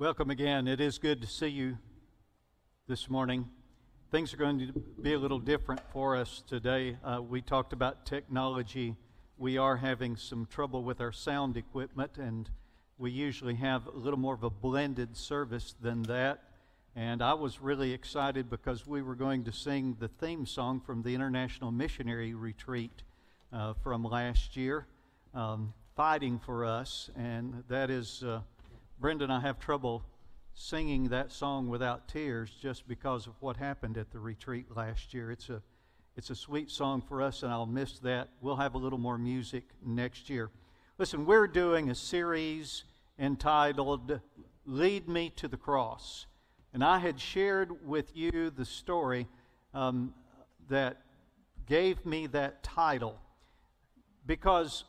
Welcome 0.00 0.30
again. 0.30 0.66
It 0.66 0.80
is 0.80 0.96
good 0.96 1.20
to 1.20 1.26
see 1.26 1.48
you 1.48 1.76
this 2.88 3.10
morning. 3.10 3.50
Things 4.10 4.32
are 4.32 4.38
going 4.38 4.58
to 4.58 4.72
be 5.02 5.12
a 5.12 5.18
little 5.18 5.38
different 5.38 5.82
for 5.92 6.16
us 6.16 6.42
today. 6.46 6.96
Uh, 7.04 7.20
we 7.20 7.42
talked 7.42 7.74
about 7.74 8.06
technology. 8.06 8.96
We 9.36 9.58
are 9.58 9.76
having 9.76 10.16
some 10.16 10.46
trouble 10.46 10.82
with 10.84 11.02
our 11.02 11.12
sound 11.12 11.58
equipment, 11.58 12.12
and 12.16 12.48
we 12.96 13.10
usually 13.10 13.56
have 13.56 13.88
a 13.88 13.94
little 13.94 14.18
more 14.18 14.32
of 14.32 14.42
a 14.42 14.48
blended 14.48 15.18
service 15.18 15.74
than 15.82 16.04
that. 16.04 16.44
And 16.96 17.20
I 17.20 17.34
was 17.34 17.60
really 17.60 17.92
excited 17.92 18.48
because 18.48 18.86
we 18.86 19.02
were 19.02 19.14
going 19.14 19.44
to 19.44 19.52
sing 19.52 19.98
the 20.00 20.08
theme 20.08 20.46
song 20.46 20.80
from 20.80 21.02
the 21.02 21.14
International 21.14 21.70
Missionary 21.70 22.32
Retreat 22.32 23.02
uh, 23.52 23.74
from 23.82 24.04
last 24.04 24.56
year, 24.56 24.86
um, 25.34 25.74
Fighting 25.94 26.38
for 26.38 26.64
Us. 26.64 27.10
And 27.14 27.64
that 27.68 27.90
is. 27.90 28.24
Uh, 28.24 28.40
Brenda 29.00 29.24
and 29.24 29.32
I 29.32 29.40
have 29.40 29.58
trouble 29.58 30.04
singing 30.52 31.08
that 31.08 31.32
song 31.32 31.70
without 31.70 32.06
tears 32.06 32.50
just 32.60 32.86
because 32.86 33.26
of 33.26 33.32
what 33.40 33.56
happened 33.56 33.96
at 33.96 34.10
the 34.10 34.18
retreat 34.18 34.66
last 34.76 35.14
year. 35.14 35.30
It's 35.30 35.48
a 35.48 35.62
it's 36.16 36.28
a 36.28 36.34
sweet 36.34 36.70
song 36.70 37.00
for 37.00 37.22
us, 37.22 37.42
and 37.42 37.50
I'll 37.50 37.64
miss 37.64 37.98
that. 38.00 38.28
We'll 38.42 38.56
have 38.56 38.74
a 38.74 38.78
little 38.78 38.98
more 38.98 39.16
music 39.16 39.64
next 39.82 40.28
year. 40.28 40.50
Listen, 40.98 41.24
we're 41.24 41.46
doing 41.46 41.88
a 41.88 41.94
series 41.94 42.84
entitled 43.18 44.20
Lead 44.66 45.08
Me 45.08 45.30
to 45.36 45.48
the 45.48 45.56
Cross. 45.56 46.26
And 46.74 46.84
I 46.84 46.98
had 46.98 47.18
shared 47.18 47.86
with 47.86 48.14
you 48.14 48.50
the 48.50 48.66
story 48.66 49.28
um, 49.72 50.12
that 50.68 51.00
gave 51.66 52.04
me 52.04 52.26
that 52.26 52.62
title 52.62 53.18
because 54.26 54.84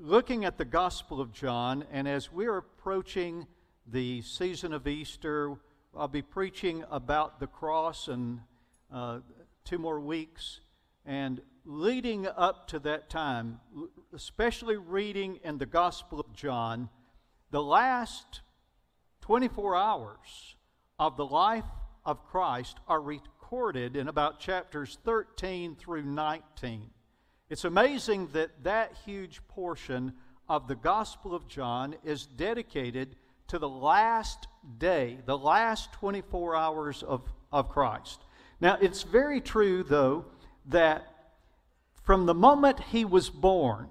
looking 0.00 0.44
at 0.44 0.58
the 0.58 0.64
Gospel 0.64 1.20
of 1.20 1.32
John, 1.32 1.84
and 1.90 2.06
as 2.06 2.30
we're 2.30 2.56
approaching 2.56 3.46
the 3.86 4.22
season 4.22 4.72
of 4.72 4.86
Easter, 4.86 5.56
I'll 5.96 6.06
be 6.06 6.22
preaching 6.22 6.84
about 6.90 7.40
the 7.40 7.48
cross 7.48 8.06
in 8.06 8.40
uh, 8.92 9.20
two 9.64 9.78
more 9.78 9.98
weeks. 9.98 10.60
And 11.04 11.40
leading 11.64 12.28
up 12.28 12.68
to 12.68 12.78
that 12.80 13.10
time, 13.10 13.58
especially 14.14 14.76
reading 14.76 15.40
in 15.42 15.58
the 15.58 15.66
Gospel 15.66 16.20
of 16.20 16.32
John, 16.32 16.90
the 17.50 17.62
last 17.62 18.42
24 19.22 19.74
hours 19.74 20.54
of 20.98 21.16
the 21.16 21.26
life 21.26 21.64
of 22.04 22.24
Christ 22.24 22.78
are 22.86 23.00
recorded 23.00 23.96
in 23.96 24.06
about 24.06 24.38
chapters 24.38 24.98
13 25.04 25.74
through 25.74 26.02
19. 26.02 26.90
It's 27.50 27.64
amazing 27.64 28.28
that 28.34 28.62
that 28.64 28.92
huge 29.06 29.40
portion 29.48 30.12
of 30.48 30.68
the 30.68 30.74
Gospel 30.74 31.34
of 31.34 31.48
John 31.48 31.94
is 32.04 32.26
dedicated 32.26 33.16
to 33.48 33.58
the 33.58 33.68
last 33.68 34.46
day, 34.76 35.18
the 35.24 35.38
last 35.38 35.92
24 35.94 36.54
hours 36.54 37.02
of, 37.02 37.22
of 37.50 37.70
Christ. 37.70 38.20
Now, 38.60 38.76
it's 38.80 39.02
very 39.02 39.40
true, 39.40 39.82
though, 39.82 40.26
that 40.66 41.06
from 42.02 42.26
the 42.26 42.34
moment 42.34 42.80
he 42.80 43.06
was 43.06 43.30
born, 43.30 43.88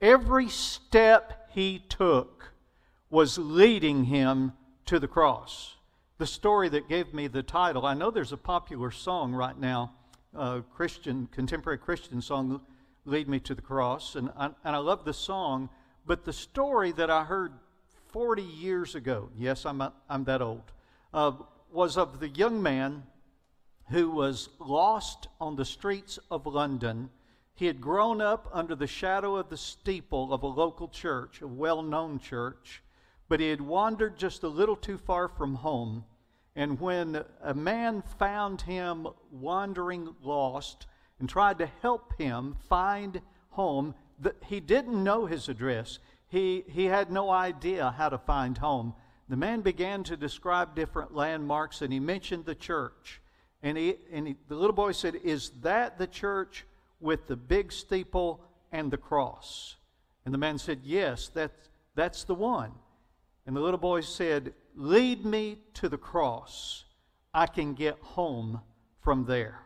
every 0.00 0.48
step 0.48 1.50
he 1.50 1.82
took 1.90 2.52
was 3.10 3.36
leading 3.36 4.04
him 4.04 4.52
to 4.86 4.98
the 4.98 5.08
cross. 5.08 5.74
The 6.16 6.26
story 6.26 6.70
that 6.70 6.88
gave 6.88 7.12
me 7.12 7.26
the 7.26 7.42
title, 7.42 7.84
I 7.84 7.94
know 7.94 8.10
there's 8.10 8.32
a 8.32 8.38
popular 8.38 8.90
song 8.90 9.34
right 9.34 9.58
now, 9.58 9.92
a 10.34 10.62
Christian, 10.74 11.28
contemporary 11.32 11.78
Christian 11.78 12.22
song, 12.22 12.62
Lead 13.08 13.28
Me 13.28 13.40
to 13.40 13.54
the 13.54 13.62
Cross. 13.62 14.14
And 14.16 14.30
I, 14.36 14.46
and 14.64 14.76
I 14.76 14.78
love 14.78 15.04
the 15.04 15.14
song, 15.14 15.70
but 16.06 16.24
the 16.24 16.32
story 16.32 16.92
that 16.92 17.10
I 17.10 17.24
heard 17.24 17.52
40 18.08 18.42
years 18.42 18.94
ago, 18.94 19.30
yes, 19.36 19.66
I'm, 19.66 19.82
I'm 20.08 20.24
that 20.24 20.42
old, 20.42 20.72
uh, 21.12 21.32
was 21.72 21.96
of 21.96 22.20
the 22.20 22.28
young 22.28 22.62
man 22.62 23.04
who 23.90 24.10
was 24.10 24.50
lost 24.58 25.28
on 25.40 25.56
the 25.56 25.64
streets 25.64 26.18
of 26.30 26.46
London. 26.46 27.10
He 27.54 27.66
had 27.66 27.80
grown 27.80 28.20
up 28.20 28.48
under 28.52 28.74
the 28.74 28.86
shadow 28.86 29.36
of 29.36 29.48
the 29.48 29.56
steeple 29.56 30.32
of 30.32 30.42
a 30.42 30.46
local 30.46 30.88
church, 30.88 31.40
a 31.40 31.46
well 31.46 31.82
known 31.82 32.18
church, 32.18 32.82
but 33.28 33.40
he 33.40 33.48
had 33.48 33.60
wandered 33.60 34.18
just 34.18 34.42
a 34.42 34.48
little 34.48 34.76
too 34.76 34.98
far 34.98 35.28
from 35.28 35.56
home. 35.56 36.04
And 36.54 36.80
when 36.80 37.24
a 37.42 37.54
man 37.54 38.02
found 38.02 38.62
him 38.62 39.06
wandering 39.30 40.14
lost, 40.22 40.86
and 41.18 41.28
tried 41.28 41.58
to 41.58 41.66
help 41.82 42.12
him 42.18 42.56
find 42.68 43.20
home. 43.50 43.94
He 44.46 44.60
didn't 44.60 45.02
know 45.02 45.26
his 45.26 45.48
address, 45.48 45.98
he, 46.28 46.64
he 46.68 46.84
had 46.84 47.10
no 47.10 47.30
idea 47.30 47.94
how 47.96 48.10
to 48.10 48.18
find 48.18 48.58
home. 48.58 48.94
The 49.28 49.36
man 49.36 49.60
began 49.60 50.04
to 50.04 50.16
describe 50.16 50.74
different 50.74 51.14
landmarks, 51.14 51.82
and 51.82 51.92
he 51.92 52.00
mentioned 52.00 52.44
the 52.44 52.54
church. 52.54 53.20
And, 53.62 53.76
he, 53.76 53.96
and 54.12 54.28
he, 54.28 54.36
the 54.48 54.54
little 54.54 54.74
boy 54.74 54.92
said, 54.92 55.16
Is 55.16 55.50
that 55.62 55.98
the 55.98 56.06
church 56.06 56.64
with 57.00 57.26
the 57.26 57.36
big 57.36 57.72
steeple 57.72 58.40
and 58.72 58.90
the 58.90 58.96
cross? 58.96 59.76
And 60.24 60.32
the 60.32 60.38
man 60.38 60.58
said, 60.58 60.80
Yes, 60.82 61.30
that's, 61.32 61.68
that's 61.94 62.24
the 62.24 62.34
one. 62.34 62.72
And 63.46 63.56
the 63.56 63.60
little 63.60 63.78
boy 63.78 64.02
said, 64.02 64.54
Lead 64.74 65.24
me 65.24 65.58
to 65.74 65.88
the 65.88 65.98
cross. 65.98 66.84
I 67.34 67.46
can 67.46 67.74
get 67.74 67.98
home 68.00 68.60
from 69.00 69.24
there. 69.24 69.60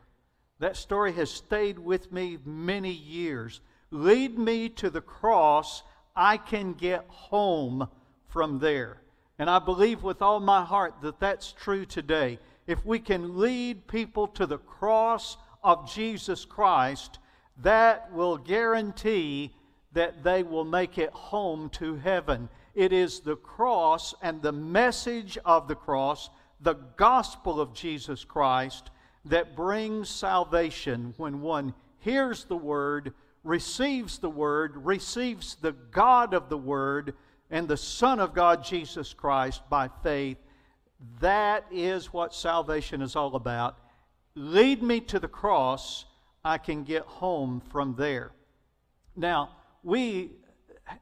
That 0.63 0.77
story 0.77 1.13
has 1.15 1.29
stayed 1.29 1.77
with 1.77 2.13
me 2.13 2.39
many 2.45 2.93
years. 2.93 3.61
Lead 3.91 4.39
me 4.39 4.69
to 4.69 4.91
the 4.91 5.01
cross. 5.01 5.83
I 6.15 6.37
can 6.37 6.75
get 6.75 7.05
home 7.09 7.89
from 8.29 8.61
there. 8.61 8.99
And 9.41 9.51
I 9.51 9.59
believe 9.59 10.05
with 10.05 10.23
all 10.23 10.39
my 10.39 10.65
heart 10.65 10.95
that 11.03 11.19
that's 11.19 11.51
true 11.51 11.85
today. 11.85 12.39
If 12.69 12.87
we 12.87 13.01
can 13.01 13.41
lead 13.41 13.89
people 13.89 14.29
to 14.29 14.47
the 14.47 14.59
cross 14.59 15.37
of 15.65 15.93
Jesus 15.93 16.45
Christ, 16.45 17.19
that 17.61 18.13
will 18.13 18.37
guarantee 18.37 19.57
that 19.95 20.23
they 20.23 20.45
will 20.45 20.65
make 20.65 20.97
it 20.97 21.11
home 21.11 21.71
to 21.71 21.97
heaven. 21.97 22.49
It 22.77 22.93
is 22.93 23.19
the 23.19 23.35
cross 23.35 24.15
and 24.23 24.41
the 24.41 24.53
message 24.53 25.37
of 25.45 25.67
the 25.67 25.75
cross, 25.75 26.31
the 26.61 26.75
gospel 26.97 27.61
of 27.61 27.75
Jesus 27.75 28.23
Christ, 28.25 28.93
that 29.25 29.55
brings 29.55 30.09
salvation 30.09 31.15
when 31.17 31.41
one 31.41 31.75
hears 31.99 32.45
the 32.45 32.57
word, 32.57 33.13
receives 33.45 34.19
the 34.19 34.31
word, 34.31 34.85
receives 34.85 35.57
the 35.57 35.73
God 35.73 36.35
of 36.35 36.49
the 36.49 36.59
word, 36.59 37.15
and 37.51 37.69
the 37.69 37.77
Son 37.77 38.19
of 38.19 38.35
God, 38.35 38.65
Jesus 38.65 39.13
Christ, 39.13 39.63
by 39.69 39.89
faith. 40.03 40.39
That 41.21 41.65
is 41.71 42.13
what 42.13 42.35
salvation 42.35 43.03
is 43.03 43.15
all 43.15 43.37
about. 43.37 43.79
Lead 44.35 44.83
me 44.83 45.01
to 45.01 45.19
the 45.19 45.29
cross, 45.29 46.07
I 46.45 46.59
can 46.59 46.83
get 46.83 47.03
home 47.03 47.61
from 47.71 47.95
there. 47.97 48.33
Now, 49.15 49.51
we, 49.85 50.31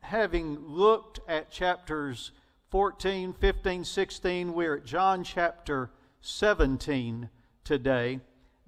having 0.00 0.58
looked 0.58 1.20
at 1.28 1.50
chapters 1.50 2.32
14, 2.70 3.32
15, 3.32 3.84
16, 3.84 4.52
we're 4.52 4.76
at 4.76 4.84
John 4.84 5.24
chapter 5.24 5.90
17 6.20 7.30
today. 7.70 8.18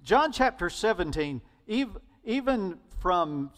John 0.01 0.31
chapter 0.31 0.69
17, 0.69 1.41
even 1.67 2.79
from 3.01 3.51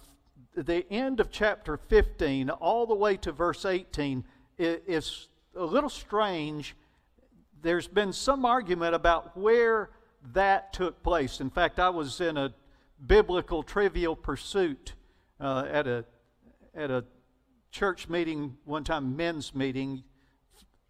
the 0.56 0.92
end 0.92 1.20
of 1.20 1.30
chapter 1.30 1.78
15 1.78 2.50
all 2.50 2.88
the 2.88 2.96
way 2.96 3.16
to 3.18 3.32
verse 3.32 3.64
18, 3.64 4.24
is 4.58 5.28
a 5.56 5.64
little 5.64 5.92
strange. 5.92 6.76
There's 7.62 7.88
been 7.88 8.12
some 8.12 8.44
argument 8.44 8.96
about 8.96 9.38
where 9.38 9.92
that 10.34 10.74
took 10.74 11.04
place. 11.04 11.40
In 11.40 11.52
fact, 11.52 11.80
I 11.80 11.90
was 11.90 12.20
in 12.20 12.38
a 12.38 12.52
biblical 13.06 13.62
trivial 13.62 14.16
pursuit 14.16 14.94
uh, 15.40 15.68
at 15.72 15.86
a 15.86 16.06
at 16.74 16.90
a 16.90 17.06
church 17.70 18.10
meeting 18.10 18.58
one 18.66 18.84
time, 18.84 19.16
men's 19.16 19.54
meeting, 19.54 20.06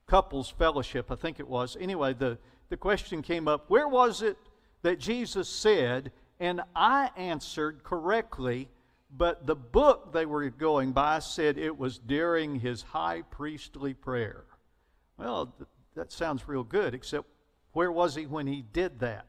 couples 0.08 0.50
fellowship, 0.50 1.12
I 1.12 1.16
think 1.16 1.42
it 1.42 1.48
was. 1.50 1.76
Anyway, 1.78 2.14
the 2.14 2.38
the 2.70 2.78
question 2.78 3.22
came 3.22 3.48
up 3.48 3.70
where 3.70 3.88
was 3.88 4.22
it 4.22 4.38
that 4.86 5.00
Jesus 5.00 5.50
said? 5.50 6.12
And 6.40 6.62
I 6.76 7.10
answered 7.18 7.84
correctly, 7.84 8.70
but 9.10 9.48
the 9.48 9.56
book 9.56 10.14
they 10.14 10.28
were 10.28 10.48
going 10.52 10.92
by 10.92 11.18
said 11.20 11.58
it 11.58 11.76
was 11.76 11.98
during 11.98 12.60
his 12.60 12.84
high 12.84 13.24
priestly 13.24 13.96
prayer. 13.96 14.46
Well, 15.18 15.56
that 15.96 16.12
sounds 16.12 16.48
real 16.48 16.64
good, 16.64 16.94
except 16.94 17.26
where 17.72 17.92
was 17.92 18.14
he 18.14 18.28
when 18.28 18.46
he 18.46 18.64
did 18.74 19.00
that? 19.00 19.26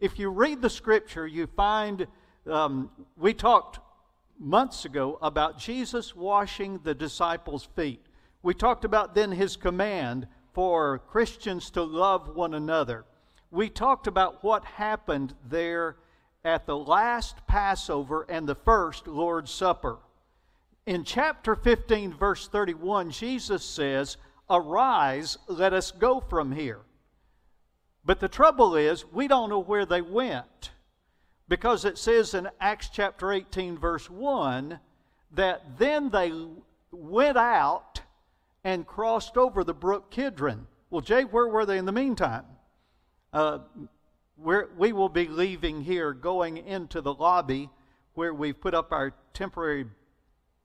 If 0.00 0.18
you 0.18 0.28
read 0.28 0.60
the 0.60 0.70
scripture, 0.70 1.24
you 1.24 1.46
find 1.46 2.08
um, 2.50 2.90
we 3.16 3.32
talked 3.32 3.78
months 4.40 4.86
ago 4.86 5.20
about 5.22 5.56
Jesus 5.56 6.16
washing 6.16 6.80
the 6.82 6.96
disciples' 6.96 7.68
feet. 7.76 8.04
We 8.42 8.54
talked 8.54 8.84
about 8.84 9.14
then 9.14 9.30
his 9.30 9.54
command 9.54 10.26
for 10.52 10.98
Christians 10.98 11.70
to 11.70 11.84
love 11.84 12.34
one 12.34 12.54
another. 12.54 13.04
We 13.50 13.68
talked 13.68 14.06
about 14.06 14.42
what 14.42 14.64
happened 14.64 15.34
there 15.48 15.96
at 16.44 16.66
the 16.66 16.76
last 16.76 17.46
Passover 17.46 18.26
and 18.28 18.48
the 18.48 18.54
first 18.54 19.06
Lord's 19.06 19.50
Supper. 19.50 19.98
In 20.86 21.04
chapter 21.04 21.56
15, 21.56 22.14
verse 22.14 22.48
31, 22.48 23.10
Jesus 23.10 23.64
says, 23.64 24.16
Arise, 24.48 25.38
let 25.48 25.72
us 25.72 25.90
go 25.90 26.20
from 26.20 26.52
here. 26.52 26.80
But 28.04 28.20
the 28.20 28.28
trouble 28.28 28.76
is, 28.76 29.04
we 29.12 29.26
don't 29.26 29.50
know 29.50 29.58
where 29.58 29.84
they 29.84 30.00
went. 30.00 30.70
Because 31.48 31.84
it 31.84 31.98
says 31.98 32.34
in 32.34 32.48
Acts 32.60 32.88
chapter 32.92 33.32
18, 33.32 33.78
verse 33.78 34.08
1, 34.08 34.78
that 35.32 35.78
then 35.78 36.10
they 36.10 36.32
went 36.92 37.36
out 37.36 38.00
and 38.64 38.86
crossed 38.86 39.36
over 39.36 39.64
the 39.64 39.74
brook 39.74 40.10
Kidron. 40.10 40.66
Well, 40.90 41.00
Jay, 41.00 41.24
where 41.24 41.48
were 41.48 41.66
they 41.66 41.78
in 41.78 41.84
the 41.84 41.92
meantime? 41.92 42.44
Uh, 43.36 43.58
we 44.38 44.92
will 44.94 45.10
be 45.10 45.28
leaving 45.28 45.82
here, 45.82 46.14
going 46.14 46.56
into 46.56 47.02
the 47.02 47.12
lobby 47.12 47.68
where 48.14 48.32
we've 48.32 48.58
put 48.58 48.72
up 48.72 48.92
our 48.92 49.12
temporary 49.34 49.84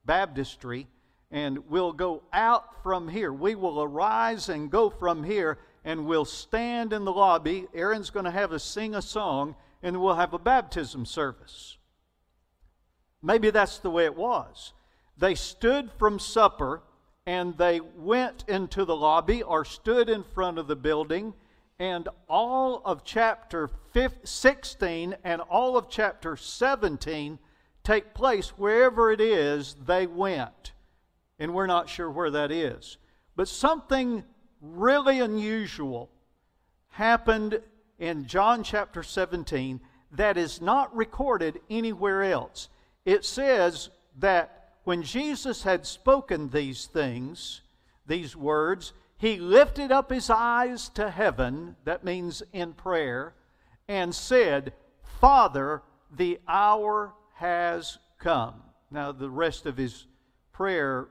baptistry, 0.06 0.86
and 1.30 1.68
we'll 1.68 1.92
go 1.92 2.22
out 2.32 2.82
from 2.82 3.08
here. 3.08 3.30
We 3.30 3.56
will 3.56 3.82
arise 3.82 4.48
and 4.48 4.70
go 4.70 4.88
from 4.88 5.22
here, 5.22 5.58
and 5.84 6.06
we'll 6.06 6.24
stand 6.24 6.94
in 6.94 7.04
the 7.04 7.12
lobby. 7.12 7.66
Aaron's 7.74 8.08
going 8.08 8.24
to 8.24 8.30
have 8.30 8.52
us 8.52 8.64
sing 8.64 8.94
a 8.94 9.02
song, 9.02 9.54
and 9.82 10.00
we'll 10.00 10.14
have 10.14 10.32
a 10.32 10.38
baptism 10.38 11.04
service. 11.04 11.76
Maybe 13.22 13.50
that's 13.50 13.80
the 13.80 13.90
way 13.90 14.06
it 14.06 14.16
was. 14.16 14.72
They 15.18 15.34
stood 15.34 15.90
from 15.98 16.18
supper 16.18 16.80
and 17.26 17.58
they 17.58 17.80
went 17.80 18.44
into 18.48 18.86
the 18.86 18.96
lobby 18.96 19.42
or 19.42 19.66
stood 19.66 20.08
in 20.08 20.24
front 20.24 20.58
of 20.58 20.68
the 20.68 20.74
building, 20.74 21.34
and 21.82 22.08
all 22.28 22.80
of 22.84 23.02
chapter 23.02 23.68
16 24.22 25.16
and 25.24 25.40
all 25.40 25.76
of 25.76 25.88
chapter 25.90 26.36
17 26.36 27.40
take 27.82 28.14
place 28.14 28.50
wherever 28.50 29.10
it 29.10 29.20
is 29.20 29.74
they 29.84 30.06
went. 30.06 30.74
And 31.40 31.52
we're 31.52 31.66
not 31.66 31.88
sure 31.88 32.08
where 32.08 32.30
that 32.30 32.52
is. 32.52 32.98
But 33.34 33.48
something 33.48 34.22
really 34.60 35.18
unusual 35.18 36.08
happened 36.90 37.60
in 37.98 38.26
John 38.26 38.62
chapter 38.62 39.02
17 39.02 39.80
that 40.12 40.36
is 40.36 40.60
not 40.60 40.94
recorded 40.94 41.58
anywhere 41.68 42.22
else. 42.22 42.68
It 43.04 43.24
says 43.24 43.90
that 44.20 44.74
when 44.84 45.02
Jesus 45.02 45.64
had 45.64 45.84
spoken 45.84 46.48
these 46.48 46.86
things, 46.86 47.62
these 48.06 48.36
words, 48.36 48.92
he 49.22 49.36
lifted 49.36 49.92
up 49.92 50.10
his 50.10 50.28
eyes 50.28 50.88
to 50.88 51.08
heaven, 51.08 51.76
that 51.84 52.02
means 52.02 52.42
in 52.52 52.72
prayer, 52.72 53.34
and 53.86 54.12
said, 54.12 54.72
Father, 55.20 55.80
the 56.10 56.40
hour 56.48 57.14
has 57.34 57.98
come. 58.18 58.54
Now, 58.90 59.12
the 59.12 59.30
rest 59.30 59.64
of 59.64 59.76
his 59.76 60.08
prayer 60.52 61.06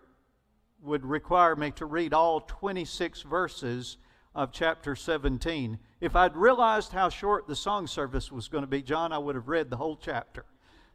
would 0.84 1.06
require 1.06 1.56
me 1.56 1.72
to 1.72 1.86
read 1.86 2.13
all 2.13 2.42
26 2.42 3.22
verses 3.22 3.96
of 4.36 4.52
chapter 4.52 4.94
17. 4.94 5.80
If 6.02 6.13
I'd 6.13 6.36
realized 6.36 6.92
how 6.92 7.08
short 7.08 7.48
the 7.48 7.56
song 7.56 7.88
service 7.88 8.30
was 8.30 8.50
going 8.50 8.63
to 8.63 8.68
be, 8.68 8.81
John, 8.81 9.13
I 9.13 9.19
would 9.19 9.36
have 9.36 9.48
read 9.48 9.69
the 9.69 9.78
whole 9.78 9.96
chapter. 9.96 10.44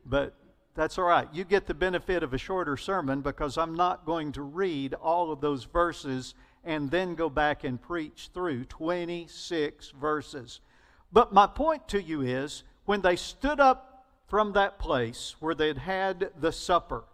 But 0.04 0.34
that's 0.74 0.98
all 0.98 1.06
right. 1.06 1.28
You 1.32 1.44
get 1.44 1.66
the 1.66 1.72
benefit 1.72 2.22
of 2.22 2.34
a 2.34 2.38
shorter 2.38 2.76
sermon 2.76 3.22
because 3.22 3.56
I'm 3.56 3.74
not 3.74 4.04
going 4.04 4.32
to 4.32 4.42
read 4.42 4.92
all 4.92 5.32
of 5.32 5.40
those 5.40 5.64
verses 5.64 6.34
and 6.66 6.90
then 6.90 7.14
go 7.14 7.30
back 7.30 7.64
and 7.64 7.80
preach 7.80 8.28
through 8.34 8.66
26 8.66 9.90
verses. 9.98 10.60
But 11.10 11.32
my 11.32 11.46
point 11.46 11.88
to 11.88 12.02
you 12.02 12.20
is 12.20 12.64
when 12.84 13.00
they 13.00 13.16
stood 13.16 13.60
up 13.60 14.04
from 14.28 14.52
that 14.52 14.78
place 14.78 15.36
where 15.40 15.54
they'd 15.54 15.78
had 15.78 16.30
the 16.38 16.52
supper, 16.52 17.04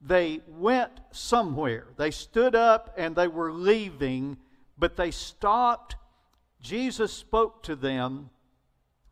they 0.00 0.40
went 0.48 0.92
somewhere. 1.10 1.88
They 1.98 2.10
stood 2.10 2.54
up 2.54 2.94
and 2.96 3.14
they 3.14 3.28
were 3.28 3.52
leaving 3.52 4.38
but 4.82 4.96
they 4.96 5.12
stopped. 5.12 5.94
Jesus 6.60 7.12
spoke 7.12 7.62
to 7.62 7.76
them, 7.76 8.30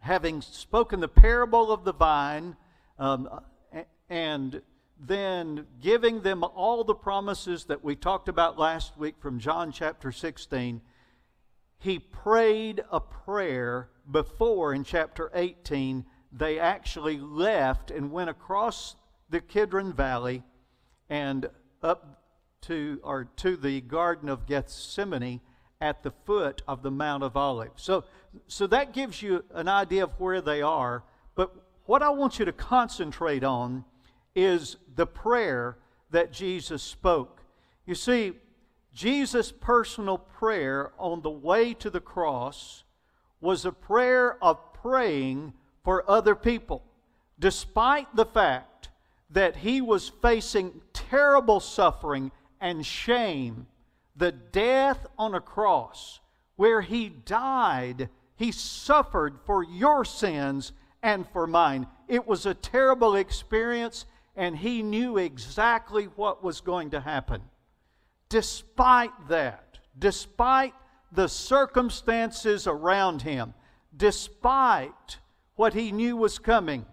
having 0.01 0.41
spoken 0.41 0.99
the 0.99 1.07
parable 1.07 1.71
of 1.71 1.85
the 1.85 1.93
vine, 1.93 2.57
um, 2.99 3.29
and 4.09 4.63
then 5.03 5.67
giving 5.81 6.21
them 6.21 6.45
all 6.45 6.85
the 6.85 6.95
promises 6.95 7.65
that 7.65 7.83
we 7.83 7.97
talked 7.97 8.29
about 8.29 8.59
last 8.59 8.99
week 8.99 9.15
from 9.19 9.39
John 9.39 9.73
chapter 9.73 10.13
16. 10.13 10.83
He 11.79 11.99
prayed 11.99 12.83
a 12.93 13.01
prayer 13.01 13.89
before 14.11 14.75
in 14.75 14.85
chapter 14.85 15.31
18 15.35 16.05
they 16.33 16.59
actually 16.59 17.19
left 17.19 17.91
and 17.91 18.13
went 18.13 18.31
across 18.31 18.95
the 19.31 19.41
Kidron 19.41 19.93
Valley 19.93 20.43
and 21.09 21.49
up 21.83 22.23
to 22.63 23.01
or 23.03 23.25
to 23.37 23.57
the 23.57 23.81
Garden 23.81 24.29
of 24.29 24.47
Gethsemane 24.47 25.41
at 25.81 26.03
the 26.03 26.11
foot 26.11 26.63
of 26.69 26.83
the 26.83 26.91
Mount 26.91 27.25
of 27.25 27.37
Olives. 27.37 27.83
So, 27.83 28.05
so 28.47 28.67
that 28.67 28.93
gives 28.93 29.23
you 29.23 29.45
an 29.55 29.67
idea 29.67 30.05
of 30.05 30.13
where 30.21 30.41
they 30.41 30.63
are. 30.63 31.03
But 31.35 31.55
what 31.87 32.03
I 32.03 32.11
want 32.11 32.39
you 32.39 32.45
to 32.45 32.53
concentrate 32.53 33.43
on 33.43 33.85
is 34.35 34.77
the 34.95 35.07
prayer 35.07 35.79
that 36.11 36.33
Jesus 36.33 36.83
spoke. 36.83 37.43
You 37.87 37.95
see, 37.95 38.33
Jesus' 38.93 39.53
personal 39.53 40.19
prayer 40.19 40.93
on 40.99 41.23
the 41.23 41.31
way 41.31 41.75
to 41.75 41.91
the 41.91 42.01
cross 42.01 42.85
was 43.41 43.65
a 43.65 43.73
prayer 43.73 44.43
of 44.43 44.73
praying 44.75 45.53
for 45.85 46.09
other 46.11 46.35
people, 46.35 46.83
despite 47.39 48.15
the 48.15 48.27
fact 48.27 48.91
that 49.31 49.57
he 49.57 49.81
was 49.81 50.09
facing 50.09 50.81
terrible 50.93 51.61
suffering 51.61 52.31
and 52.61 52.85
shame 52.85 53.67
the 54.17 54.33
death 54.33 55.07
on 55.19 55.35
a 55.35 55.41
cross 55.41 56.21
where 56.57 56.83
he 56.83 57.09
died, 57.09 58.11
he 58.37 58.53
suffered 58.53 59.39
for 59.47 59.65
your 59.65 60.05
sins 60.05 60.73
and 61.03 61.27
for 61.33 61.47
mine. 61.47 61.87
It 62.07 62.27
was 62.27 62.45
a 62.45 62.55
terrible 62.55 63.17
experience, 63.17 64.05
and 64.37 64.57
he 64.57 64.83
knew 64.83 65.19
exactly 65.19 66.05
what 66.05 66.43
was 66.43 66.61
going 66.61 66.91
to 66.91 67.01
happen. 67.01 67.43
Despite 68.29 69.29
that, 69.29 69.79
despite 69.99 70.75
the 71.13 71.29
circumstances 71.29 72.67
around 72.67 73.23
him, 73.23 73.55
despite 73.97 75.19
what 75.57 75.75
he 75.75 75.93
knew 75.93 76.17
was 76.17 76.39
coming, 76.39 76.87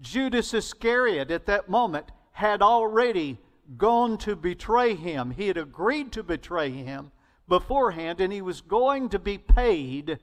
Judas 0.00 0.52
Iscariot 0.52 1.30
at 1.30 1.46
that 1.46 1.68
moment 1.68 2.10
had 2.32 2.60
already 2.62 3.38
gone 3.76 4.18
to 4.18 4.36
betray 4.36 4.94
him. 4.94 5.30
He 5.30 5.46
had 5.46 5.56
agreed 5.56 6.12
to 6.12 6.22
betray 6.22 6.70
him 6.70 7.12
beforehand, 7.48 8.20
and 8.20 8.32
he 8.32 8.42
was 8.42 8.60
going 8.60 9.08
to 9.10 9.18
be 9.18 9.38
paid, 9.38 10.18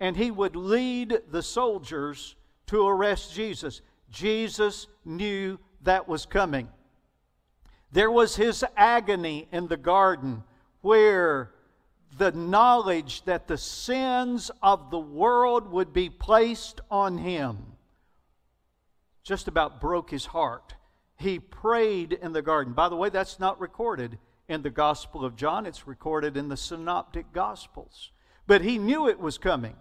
and 0.00 0.16
he 0.16 0.30
would 0.30 0.56
lead 0.56 1.20
the 1.30 1.42
soldiers 1.42 2.34
to 2.66 2.86
arrest 2.86 3.32
Jesus. 3.32 3.80
Jesus 4.10 4.88
knew 5.04 5.58
that 5.82 6.08
was 6.08 6.26
coming. 6.26 6.68
There 7.92 8.10
was 8.10 8.36
his 8.36 8.64
agony 8.76 9.48
in 9.52 9.68
the 9.68 9.76
garden 9.76 10.44
where 10.80 11.50
the 12.16 12.32
knowledge 12.32 13.22
that 13.24 13.48
the 13.48 13.58
sins 13.58 14.50
of 14.62 14.90
the 14.90 14.98
world 14.98 15.70
would 15.70 15.92
be 15.92 16.10
placed 16.10 16.80
on 16.90 17.18
him 17.18 17.58
just 19.22 19.48
about 19.48 19.80
broke 19.80 20.10
his 20.10 20.26
heart 20.26 20.74
he 21.22 21.38
prayed 21.38 22.12
in 22.12 22.32
the 22.32 22.42
garden. 22.42 22.72
By 22.72 22.88
the 22.88 22.96
way, 22.96 23.08
that's 23.08 23.40
not 23.40 23.60
recorded 23.60 24.18
in 24.48 24.62
the 24.62 24.70
Gospel 24.70 25.24
of 25.24 25.36
John, 25.36 25.64
it's 25.64 25.86
recorded 25.86 26.36
in 26.36 26.48
the 26.48 26.56
Synoptic 26.56 27.32
Gospels. 27.32 28.10
But 28.46 28.62
he 28.62 28.76
knew 28.76 29.08
it 29.08 29.20
was 29.20 29.38
coming. 29.38 29.76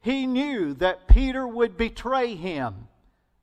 He 0.00 0.26
knew 0.26 0.74
that 0.74 1.08
Peter 1.08 1.48
would 1.48 1.76
betray 1.76 2.36
him. 2.36 2.86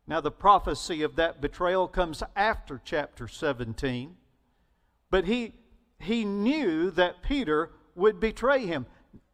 Now, 0.08 0.22
the 0.22 0.32
prophecy 0.32 1.02
of 1.02 1.16
that 1.16 1.42
betrayal 1.42 1.88
comes 1.88 2.22
after 2.36 2.80
chapter 2.84 3.28
17. 3.28 4.16
But 5.10 5.26
he, 5.26 5.54
he 6.00 6.26
knew 6.26 6.92
that 6.92 7.24
Peter 7.24 7.72
would 7.96 8.20
betray 8.20 8.66
him. 8.68 8.86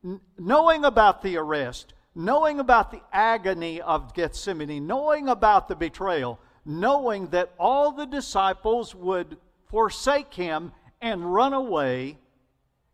N- 0.04 0.22
knowing 0.38 0.86
about 0.86 1.22
the 1.22 1.38
arrest, 1.38 1.94
knowing 2.16 2.60
about 2.60 2.92
the 2.92 3.02
agony 3.12 3.82
of 3.82 4.14
Gethsemane, 4.14 4.88
knowing 4.88 5.28
about 5.28 5.68
the 5.68 5.76
betrayal, 5.76 6.40
knowing 6.66 7.28
that 7.28 7.54
all 7.60 7.92
the 7.92 8.06
disciples 8.06 8.96
would 8.96 9.38
forsake 9.70 10.34
him 10.34 10.72
and 11.02 11.34
run 11.34 11.54
away, 11.54 12.18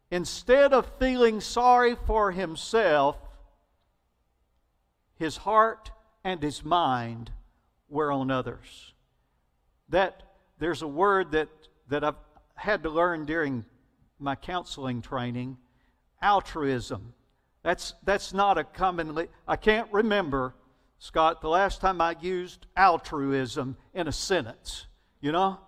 instead 0.09 0.73
of 0.73 0.91
feeling 0.97 1.41
sorry 1.41 1.95
for 2.07 2.31
himself, 2.31 3.17
his 5.15 5.37
heart 5.37 5.91
and 6.23 6.41
his 6.41 6.63
mind 6.63 7.31
were 7.89 8.11
on 8.11 8.31
others. 8.31 8.93
That 9.89 10.23
there's 10.59 10.81
a 10.81 10.87
word 10.87 11.31
that, 11.31 11.49
that 11.89 12.03
I've 12.03 12.15
had 12.55 12.83
to 12.83 12.89
learn 12.89 13.25
during 13.25 13.65
my 14.19 14.35
counseling 14.35 15.01
training 15.01 15.57
altruism. 16.21 17.13
That's, 17.63 17.93
that's 18.03 18.33
not 18.33 18.57
a 18.57 18.63
commonly, 18.63 19.27
I 19.47 19.55
can't 19.55 19.91
remember 19.91 20.55
Scott, 20.99 21.41
the 21.41 21.49
last 21.49 21.79
time 21.79 22.01
I 22.01 22.15
used 22.19 22.65
altruism 22.75 23.77
in 23.93 24.07
a 24.07 24.11
sentence, 24.11 24.87
you 25.21 25.31
know? 25.31 25.59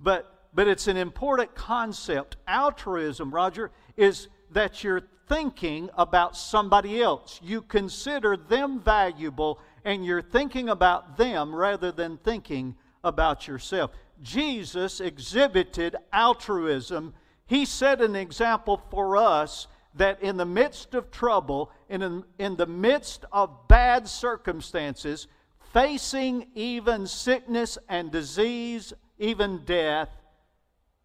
But 0.00 0.32
but 0.54 0.68
it's 0.68 0.86
an 0.86 0.96
important 0.96 1.54
concept. 1.54 2.36
Altruism, 2.46 3.30
Roger, 3.30 3.70
is 3.96 4.28
that 4.50 4.84
you're 4.84 5.02
thinking 5.28 5.88
about 5.96 6.36
somebody 6.36 7.00
else. 7.00 7.40
You 7.42 7.62
consider 7.62 8.36
them 8.36 8.80
valuable 8.80 9.60
and 9.84 10.04
you're 10.04 10.22
thinking 10.22 10.68
about 10.68 11.16
them 11.16 11.54
rather 11.54 11.92
than 11.92 12.18
thinking 12.18 12.76
about 13.04 13.48
yourself. 13.48 13.90
Jesus 14.20 15.00
exhibited 15.00 15.96
altruism. 16.12 17.14
He 17.46 17.64
set 17.64 18.00
an 18.00 18.14
example 18.14 18.80
for 18.90 19.16
us 19.16 19.66
that 19.94 20.22
in 20.22 20.36
the 20.36 20.46
midst 20.46 20.94
of 20.94 21.10
trouble, 21.10 21.70
in, 21.88 22.24
in 22.38 22.56
the 22.56 22.66
midst 22.66 23.24
of 23.32 23.68
bad 23.68 24.08
circumstances, 24.08 25.26
facing 25.72 26.46
even 26.54 27.06
sickness 27.06 27.76
and 27.88 28.10
disease, 28.10 28.92
even 29.18 29.64
death, 29.64 30.08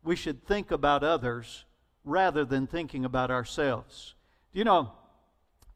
we 0.03 0.15
should 0.15 0.45
think 0.45 0.71
about 0.71 1.03
others 1.03 1.65
rather 2.03 2.45
than 2.45 2.67
thinking 2.67 3.03
about 3.03 3.29
ourselves. 3.29 4.15
Do 4.53 4.59
you 4.59 4.65
know, 4.65 4.91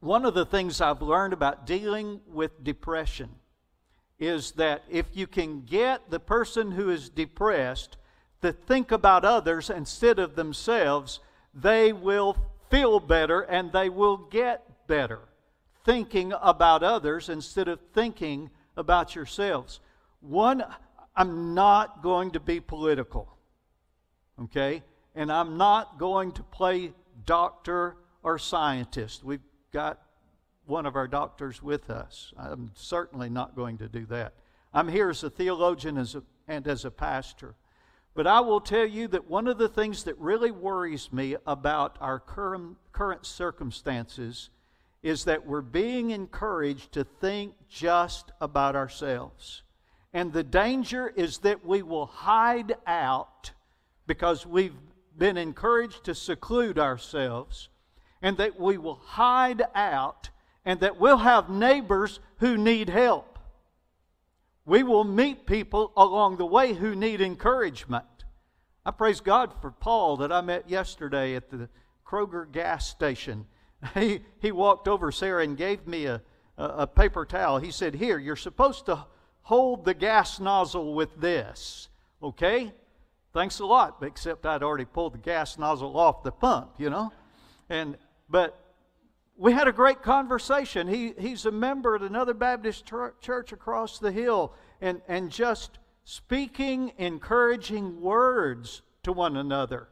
one 0.02 0.24
of 0.24 0.34
the 0.34 0.44
things 0.44 0.80
I've 0.80 1.00
learned 1.00 1.32
about 1.32 1.64
dealing 1.64 2.20
with 2.26 2.64
depression 2.64 3.28
is 4.18 4.50
that 4.52 4.82
if 4.90 5.06
you 5.12 5.28
can 5.28 5.62
get 5.62 6.10
the 6.10 6.18
person 6.18 6.72
who 6.72 6.90
is 6.90 7.08
depressed 7.08 7.98
to 8.40 8.52
think 8.52 8.90
about 8.90 9.24
others 9.24 9.70
instead 9.70 10.18
of 10.18 10.34
themselves, 10.34 11.20
they 11.54 11.92
will 11.92 12.36
feel 12.68 12.98
better 12.98 13.42
and 13.42 13.70
they 13.70 13.88
will 13.88 14.16
get 14.16 14.88
better. 14.88 15.20
Thinking 15.84 16.32
about 16.42 16.82
others 16.82 17.28
instead 17.28 17.68
of 17.68 17.78
thinking 17.94 18.50
about 18.76 19.14
yourselves. 19.14 19.78
One, 20.20 20.64
I'm 21.14 21.54
not 21.54 22.02
going 22.02 22.32
to 22.32 22.40
be 22.40 22.58
political, 22.58 23.36
okay? 24.42 24.82
And 25.14 25.30
I'm 25.30 25.56
not 25.56 26.00
going 26.00 26.32
to 26.32 26.42
play 26.42 26.92
doctor 27.24 27.98
or 28.24 28.36
scientist. 28.40 29.22
We've 29.22 29.38
got 29.72 30.00
one 30.66 30.86
of 30.86 30.96
our 30.96 31.08
doctors 31.08 31.62
with 31.62 31.90
us. 31.90 32.32
I'm 32.38 32.70
certainly 32.74 33.28
not 33.28 33.56
going 33.56 33.78
to 33.78 33.88
do 33.88 34.06
that. 34.06 34.34
I'm 34.72 34.88
here 34.88 35.10
as 35.10 35.24
a 35.24 35.30
theologian 35.30 35.98
as 35.98 36.14
a, 36.14 36.22
and 36.46 36.66
as 36.68 36.84
a 36.84 36.90
pastor. 36.90 37.54
But 38.14 38.26
I 38.26 38.40
will 38.40 38.60
tell 38.60 38.86
you 38.86 39.08
that 39.08 39.28
one 39.28 39.48
of 39.48 39.58
the 39.58 39.68
things 39.68 40.04
that 40.04 40.18
really 40.18 40.50
worries 40.50 41.12
me 41.12 41.36
about 41.46 41.96
our 42.00 42.20
current, 42.20 42.76
current 42.92 43.24
circumstances 43.24 44.50
is 45.02 45.24
that 45.24 45.46
we're 45.46 45.62
being 45.62 46.10
encouraged 46.10 46.92
to 46.92 47.04
think 47.04 47.54
just 47.68 48.30
about 48.40 48.76
ourselves. 48.76 49.62
And 50.12 50.32
the 50.32 50.44
danger 50.44 51.12
is 51.16 51.38
that 51.38 51.64
we 51.64 51.82
will 51.82 52.06
hide 52.06 52.76
out 52.86 53.50
because 54.06 54.46
we've 54.46 54.76
been 55.16 55.36
encouraged 55.36 56.04
to 56.04 56.14
seclude 56.14 56.78
ourselves, 56.78 57.70
and 58.22 58.36
that 58.36 58.58
we 58.58 58.78
will 58.78 59.00
hide 59.04 59.62
out 59.74 60.30
and 60.64 60.80
that 60.80 60.98
we'll 60.98 61.18
have 61.18 61.50
neighbors 61.50 62.20
who 62.38 62.56
need 62.56 62.88
help. 62.88 63.38
We 64.64 64.84
will 64.84 65.04
meet 65.04 65.44
people 65.44 65.92
along 65.96 66.36
the 66.36 66.46
way 66.46 66.72
who 66.72 66.94
need 66.94 67.20
encouragement. 67.20 68.04
I 68.86 68.92
praise 68.92 69.20
God 69.20 69.52
for 69.60 69.72
Paul 69.72 70.18
that 70.18 70.32
I 70.32 70.40
met 70.40 70.70
yesterday 70.70 71.34
at 71.34 71.50
the 71.50 71.68
Kroger 72.06 72.50
gas 72.50 72.88
station. 72.88 73.46
He, 73.94 74.20
he 74.38 74.52
walked 74.52 74.86
over, 74.86 75.10
Sarah, 75.10 75.42
and 75.42 75.56
gave 75.56 75.88
me 75.88 76.06
a, 76.06 76.22
a, 76.56 76.64
a 76.64 76.86
paper 76.86 77.26
towel. 77.26 77.58
He 77.58 77.72
said, 77.72 77.96
Here, 77.96 78.16
you're 78.16 78.36
supposed 78.36 78.86
to 78.86 79.06
hold 79.40 79.84
the 79.84 79.94
gas 79.94 80.38
nozzle 80.38 80.94
with 80.94 81.20
this. 81.20 81.88
Okay? 82.22 82.72
Thanks 83.32 83.58
a 83.58 83.66
lot, 83.66 83.96
except 84.02 84.46
I'd 84.46 84.62
already 84.62 84.84
pulled 84.84 85.14
the 85.14 85.18
gas 85.18 85.58
nozzle 85.58 85.98
off 85.98 86.22
the 86.22 86.30
pump, 86.30 86.74
you 86.78 86.90
know? 86.90 87.12
And 87.68 87.96
but 88.32 88.58
we 89.36 89.52
had 89.52 89.68
a 89.68 89.72
great 89.72 90.02
conversation. 90.02 90.88
He, 90.88 91.12
he's 91.18 91.44
a 91.44 91.52
member 91.52 91.94
at 91.94 92.00
another 92.00 92.34
Baptist 92.34 92.90
church 93.20 93.52
across 93.52 93.98
the 93.98 94.10
hill 94.10 94.54
and, 94.80 95.02
and 95.06 95.30
just 95.30 95.78
speaking 96.04 96.92
encouraging 96.96 98.00
words 98.00 98.82
to 99.02 99.12
one 99.12 99.36
another. 99.36 99.88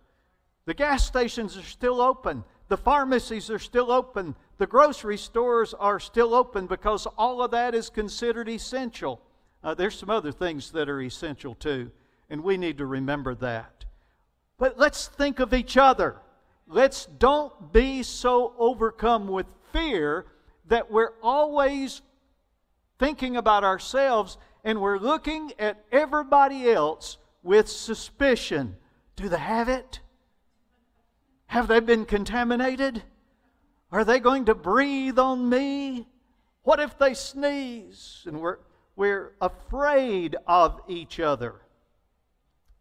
The 0.65 0.75
gas 0.75 1.07
stations 1.07 1.57
are 1.57 1.63
still 1.63 2.01
open, 2.01 2.43
the 2.69 2.77
pharmacies 2.77 3.51
are 3.51 3.59
still 3.59 3.93
open, 3.93 4.35
the 4.57 4.67
grocery 4.67 5.19
stores 5.19 5.75
are 5.75 6.01
still 6.01 6.35
open 6.35 6.67
because 6.67 7.07
all 7.19 7.43
of 7.43 7.51
that 7.51 7.75
is 7.75 7.91
considered 7.91 8.49
essential. 8.49 9.21
Uh, 9.63 9.75
there's 9.75 9.99
some 9.99 10.11
other 10.11 10.33
things 10.33 10.71
that 10.73 10.89
are 10.89 11.03
essential 11.03 11.55
too, 11.55 11.91
and 12.31 12.43
we 12.43 12.57
need 12.57 12.79
to 12.79 12.87
remember 12.87 13.35
that. 13.35 13.85
But 14.57 14.79
let's 14.79 15.09
think 15.09 15.41
of 15.41 15.53
each 15.53 15.77
other. 15.77 16.17
Let's 16.73 17.07
don't 17.07 17.73
be 17.73 18.05
so 18.05 18.55
overcome 18.57 19.27
with 19.27 19.47
fear 19.73 20.27
that 20.69 20.89
we're 20.89 21.15
always 21.21 22.01
thinking 22.97 23.37
about 23.37 23.65
ourselves 23.65 24.39
and 24.63 24.81
we're 24.81 24.99
looking 24.99 25.53
at 25.59 25.85
everybody 25.91 26.71
else 26.71 27.19
with 27.43 27.69
suspicion. 27.69 28.77
Do 29.17 29.29
they 29.29 29.39
have 29.39 29.69
it? 29.69 29.99
Have 31.47 31.67
they 31.67 31.81
been 31.81 32.05
contaminated? 32.05 33.03
Are 33.91 34.05
they 34.05 34.21
going 34.21 34.45
to 34.45 34.55
breathe 34.55 35.19
on 35.19 35.49
me? 35.49 36.07
What 36.63 36.79
if 36.79 36.97
they 36.97 37.15
sneeze? 37.15 38.23
And 38.27 38.41
we're, 38.41 38.59
we're 38.95 39.33
afraid 39.41 40.37
of 40.47 40.81
each 40.87 41.19
other. 41.19 41.63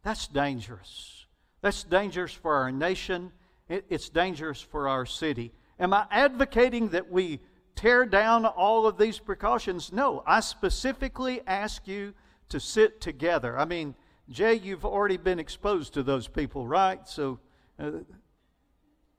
That's 0.03 0.27
dangerous. 0.27 1.25
That's 1.61 1.83
dangerous 1.83 2.33
for 2.33 2.53
our 2.53 2.71
nation 2.71 3.31
it's 3.69 4.09
dangerous 4.09 4.61
for 4.61 4.87
our 4.87 5.05
city. 5.05 5.51
Am 5.79 5.93
I 5.93 6.05
advocating 6.11 6.89
that 6.89 7.11
we 7.11 7.39
tear 7.75 8.05
down 8.05 8.45
all 8.45 8.87
of 8.87 8.97
these 8.97 9.19
precautions? 9.19 9.93
No, 9.93 10.23
I 10.25 10.41
specifically 10.41 11.41
ask 11.47 11.87
you 11.87 12.13
to 12.49 12.59
sit 12.59 12.99
together. 12.99 13.57
I 13.57 13.65
mean, 13.65 13.95
Jay, 14.29 14.55
you've 14.55 14.85
already 14.85 15.17
been 15.17 15.39
exposed 15.39 15.93
to 15.93 16.03
those 16.03 16.27
people, 16.27 16.67
right? 16.67 17.07
So 17.07 17.39
uh, 17.79 17.91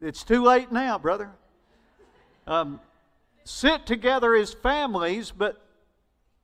it's 0.00 0.24
too 0.24 0.42
late 0.42 0.70
now, 0.70 0.98
brother. 0.98 1.30
Um, 2.46 2.80
sit 3.44 3.86
together 3.86 4.34
as 4.34 4.52
families, 4.52 5.30
but 5.30 5.64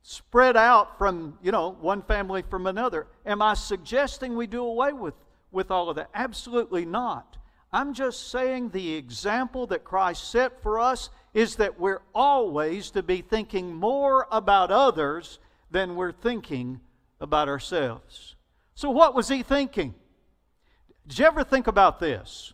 spread 0.01 0.55
out 0.55 0.97
from, 0.97 1.37
you 1.43 1.51
know, 1.51 1.77
one 1.81 2.01
family 2.01 2.41
from 2.49 2.67
another. 2.67 3.07
Am 3.25 3.41
I 3.41 3.53
suggesting 3.53 4.37
we 4.37 4.47
do 4.47 4.63
away 4.63 4.93
with, 4.93 5.15
with 5.51 5.69
all 5.69 5.89
of 5.89 5.97
that? 5.97 6.09
Absolutely 6.13 6.85
not. 6.85 7.37
I'm 7.71 7.93
just 7.93 8.31
saying 8.31 8.69
the 8.69 8.93
example 8.93 9.67
that 9.67 9.83
Christ 9.83 10.31
set 10.31 10.61
for 10.61 10.79
us 10.79 11.09
is 11.33 11.57
that 11.57 11.79
we're 11.79 12.01
always 12.15 12.91
to 12.91 13.03
be 13.03 13.21
thinking 13.21 13.75
more 13.75 14.27
about 14.31 14.71
others 14.71 15.39
than 15.69 15.95
we're 15.95 16.13
thinking 16.13 16.79
about 17.19 17.49
ourselves. 17.49 18.35
So, 18.75 18.89
what 18.89 19.13
was 19.13 19.27
he 19.27 19.43
thinking? 19.43 19.95
Did 21.07 21.19
you 21.19 21.25
ever 21.25 21.43
think 21.43 21.67
about 21.67 21.99
this? 21.99 22.53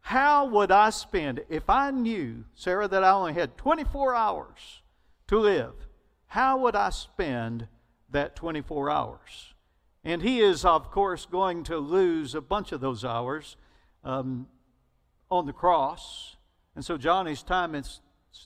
How 0.00 0.46
would 0.46 0.70
I 0.70 0.90
spend, 0.90 1.44
if 1.50 1.68
I 1.68 1.90
knew, 1.90 2.44
Sarah, 2.54 2.88
that 2.88 3.04
I 3.04 3.10
only 3.10 3.34
had 3.34 3.58
24 3.58 4.14
hours 4.14 4.82
to 5.26 5.38
live, 5.38 5.74
how 6.28 6.58
would 6.58 6.74
I 6.74 6.90
spend 6.90 7.68
that 8.10 8.34
24 8.34 8.90
hours? 8.90 9.54
And 10.04 10.22
he 10.22 10.40
is, 10.40 10.64
of 10.64 10.90
course, 10.90 11.26
going 11.26 11.64
to 11.64 11.76
lose 11.76 12.34
a 12.34 12.40
bunch 12.40 12.72
of 12.72 12.80
those 12.80 13.04
hours 13.04 13.56
um, 14.04 14.46
on 15.30 15.46
the 15.46 15.52
cross. 15.52 16.36
And 16.74 16.84
so 16.84 16.96
Johnny's 16.96 17.42
time 17.42 17.74
is 17.74 18.00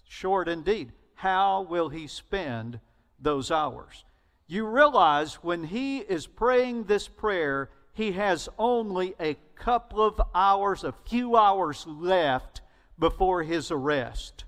short 0.08 0.48
indeed. 0.48 0.92
How 1.14 1.62
will 1.62 1.88
he 1.88 2.06
spend 2.06 2.80
those 3.20 3.50
hours? 3.50 4.04
You 4.46 4.66
realize 4.66 5.36
when 5.36 5.64
he 5.64 5.98
is 5.98 6.26
praying 6.26 6.84
this 6.84 7.08
prayer, 7.08 7.70
he 7.92 8.12
has 8.12 8.48
only 8.58 9.14
a 9.20 9.36
couple 9.54 10.02
of 10.02 10.20
hours, 10.34 10.82
a 10.82 10.94
few 11.04 11.36
hours 11.36 11.86
left 11.86 12.60
before 12.98 13.42
his 13.42 13.70
arrest. 13.70 14.44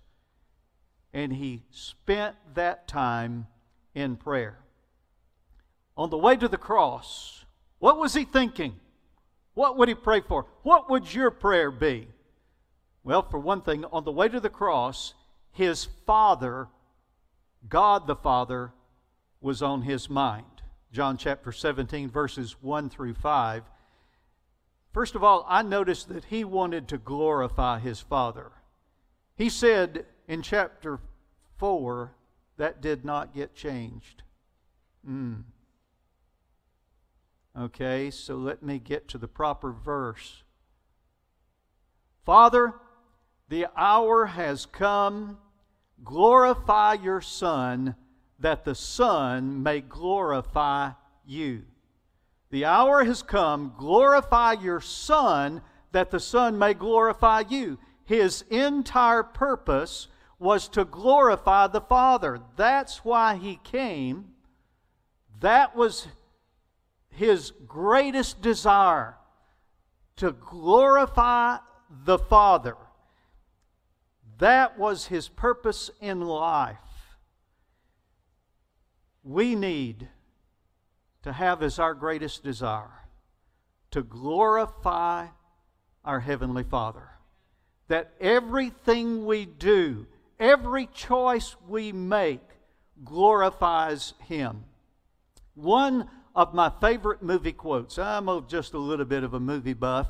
And 1.12 1.32
he 1.32 1.62
spent 1.70 2.37
that 2.54 2.88
time 2.88 3.46
in 3.94 4.16
prayer. 4.16 4.58
On 5.96 6.11
the 6.11 6.18
way 6.18 6.37
to 6.37 6.49
the 6.49 6.58
cross, 6.58 7.44
what 7.78 7.99
was 7.99 8.14
he 8.14 8.25
thinking? 8.25 8.80
What 9.54 9.78
would 9.78 9.88
he 9.88 9.94
pray 9.94 10.20
for? 10.20 10.46
What 10.62 10.90
would 10.90 11.12
your 11.14 11.30
prayer 11.30 11.70
be? 11.70 12.08
Well, 13.02 13.23
for 13.23 13.38
one 13.38 13.62
thing, 13.62 13.84
on 13.87 14.04
the 14.04 14.12
way 14.12 14.28
to 14.28 14.40
the 14.40 14.50
cross, 14.50 15.14
his 15.52 15.87
Father, 16.06 16.68
God 17.68 18.06
the 18.06 18.16
Father, 18.16 18.73
was 19.40 19.62
on 19.62 19.82
his 19.82 20.11
mind. 20.11 20.62
John 20.92 21.16
chapter 21.16 21.52
17, 21.52 22.11
verses 22.11 22.56
1 22.62 22.88
through 22.88 23.14
5. 23.14 23.64
First 24.92 25.14
of 25.14 25.25
all, 25.25 25.44
I 25.49 25.62
noticed 25.62 26.08
that 26.08 26.26
he 26.26 26.44
wanted 26.44 26.88
to 26.88 26.99
glorify 26.99 27.78
his 27.80 28.00
Father. 28.00 28.52
He 29.37 29.49
said 29.49 30.06
in 30.28 30.40
chapter 30.40 31.00
4 31.58 32.14
that 32.56 32.80
did 32.80 33.04
not 33.04 33.34
get 33.34 33.54
changed. 33.54 34.23
Mm. 35.08 35.42
Okay, 37.56 38.11
so 38.11 38.34
let 38.37 38.62
me 38.62 38.78
get 38.78 39.06
to 39.08 39.18
the 39.18 39.28
proper 39.28 39.70
verse. 39.70 40.42
Father, 42.25 42.75
the 43.49 43.66
hour 43.76 44.26
has 44.26 44.66
come. 44.66 45.38
Glorify 46.02 46.94
your 46.94 47.20
Son, 47.20 47.94
that 48.40 48.64
the 48.64 48.75
Son 48.75 49.62
may 49.62 49.80
glorify 49.80 50.90
you. 51.25 51.62
The 52.50 52.64
hour 52.64 53.04
has 53.04 53.23
come. 53.23 53.75
Glorify 53.78 54.54
your 54.54 54.80
Son, 54.80 55.62
that 55.92 56.11
the 56.11 56.20
Son 56.20 56.58
may 56.58 56.75
glorify 56.75 57.44
you. 57.49 57.78
His 58.04 58.42
entire 58.50 59.23
purpose 59.23 60.08
was 60.40 60.68
to 60.68 60.84
glorify 60.84 61.68
the 61.68 61.80
Father. 61.80 62.40
That's 62.56 63.04
why 63.04 63.37
he 63.37 63.61
came. 63.62 64.34
That 65.40 65.76
was 65.76 66.08
his 67.16 67.52
greatest 67.66 68.40
desire 68.42 69.16
to 70.16 70.33
glorify 70.33 71.59
the 72.04 72.18
Father. 72.18 72.76
That 74.38 74.78
was 74.78 75.06
his 75.06 75.28
purpose 75.28 75.90
in 76.00 76.21
life. 76.21 76.78
We 79.23 79.54
need 79.54 80.09
to 81.23 81.33
have 81.33 81.62
as 81.62 81.78
our 81.78 81.94
greatest 81.94 82.44
desire 82.44 83.04
to 83.90 84.02
glorify 84.02 85.28
our 86.04 86.21
Heavenly 86.21 86.64
Father. 86.64 87.11
That 87.88 88.12
everything 88.21 89.25
we 89.25 89.47
do, 89.47 90.06
every 90.38 90.87
choice 90.87 91.56
we 91.68 91.92
make, 91.92 92.42
glorifies 93.04 94.14
Him. 94.26 94.64
One 95.54 96.11
of 96.34 96.54
my 96.54 96.70
favorite 96.80 97.22
movie 97.22 97.52
quotes, 97.52 97.98
I'm 97.98 98.28
just 98.48 98.74
a 98.74 98.78
little 98.78 99.04
bit 99.04 99.22
of 99.24 99.34
a 99.34 99.40
movie 99.40 99.72
buff, 99.72 100.08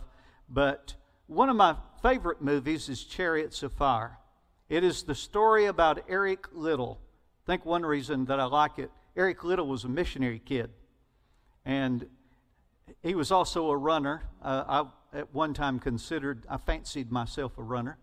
but 0.48 0.94
one 1.26 1.48
of 1.48 1.56
my 1.56 1.76
favorite 2.02 2.40
movies 2.42 2.88
is 2.88 3.04
Chariots 3.04 3.62
of 3.62 3.72
Fire. 3.72 4.18
It 4.68 4.84
is 4.84 5.02
the 5.02 5.14
story 5.14 5.66
about 5.66 6.04
Eric 6.08 6.46
Liddell. 6.52 7.00
I 7.44 7.46
think 7.46 7.66
one 7.66 7.84
reason 7.84 8.24
that 8.26 8.40
I 8.40 8.44
like 8.44 8.78
it, 8.78 8.90
Eric 9.16 9.44
Liddell 9.44 9.66
was 9.66 9.84
a 9.84 9.88
missionary 9.88 10.38
kid. 10.38 10.70
And 11.64 12.06
he 13.02 13.14
was 13.14 13.30
also 13.30 13.70
a 13.70 13.76
runner. 13.76 14.22
Uh, 14.42 14.86
I, 15.12 15.18
at 15.18 15.34
one 15.34 15.54
time, 15.54 15.78
considered, 15.78 16.44
I 16.48 16.56
fancied 16.56 17.12
myself 17.12 17.56
a 17.58 17.62
runner. 17.62 17.98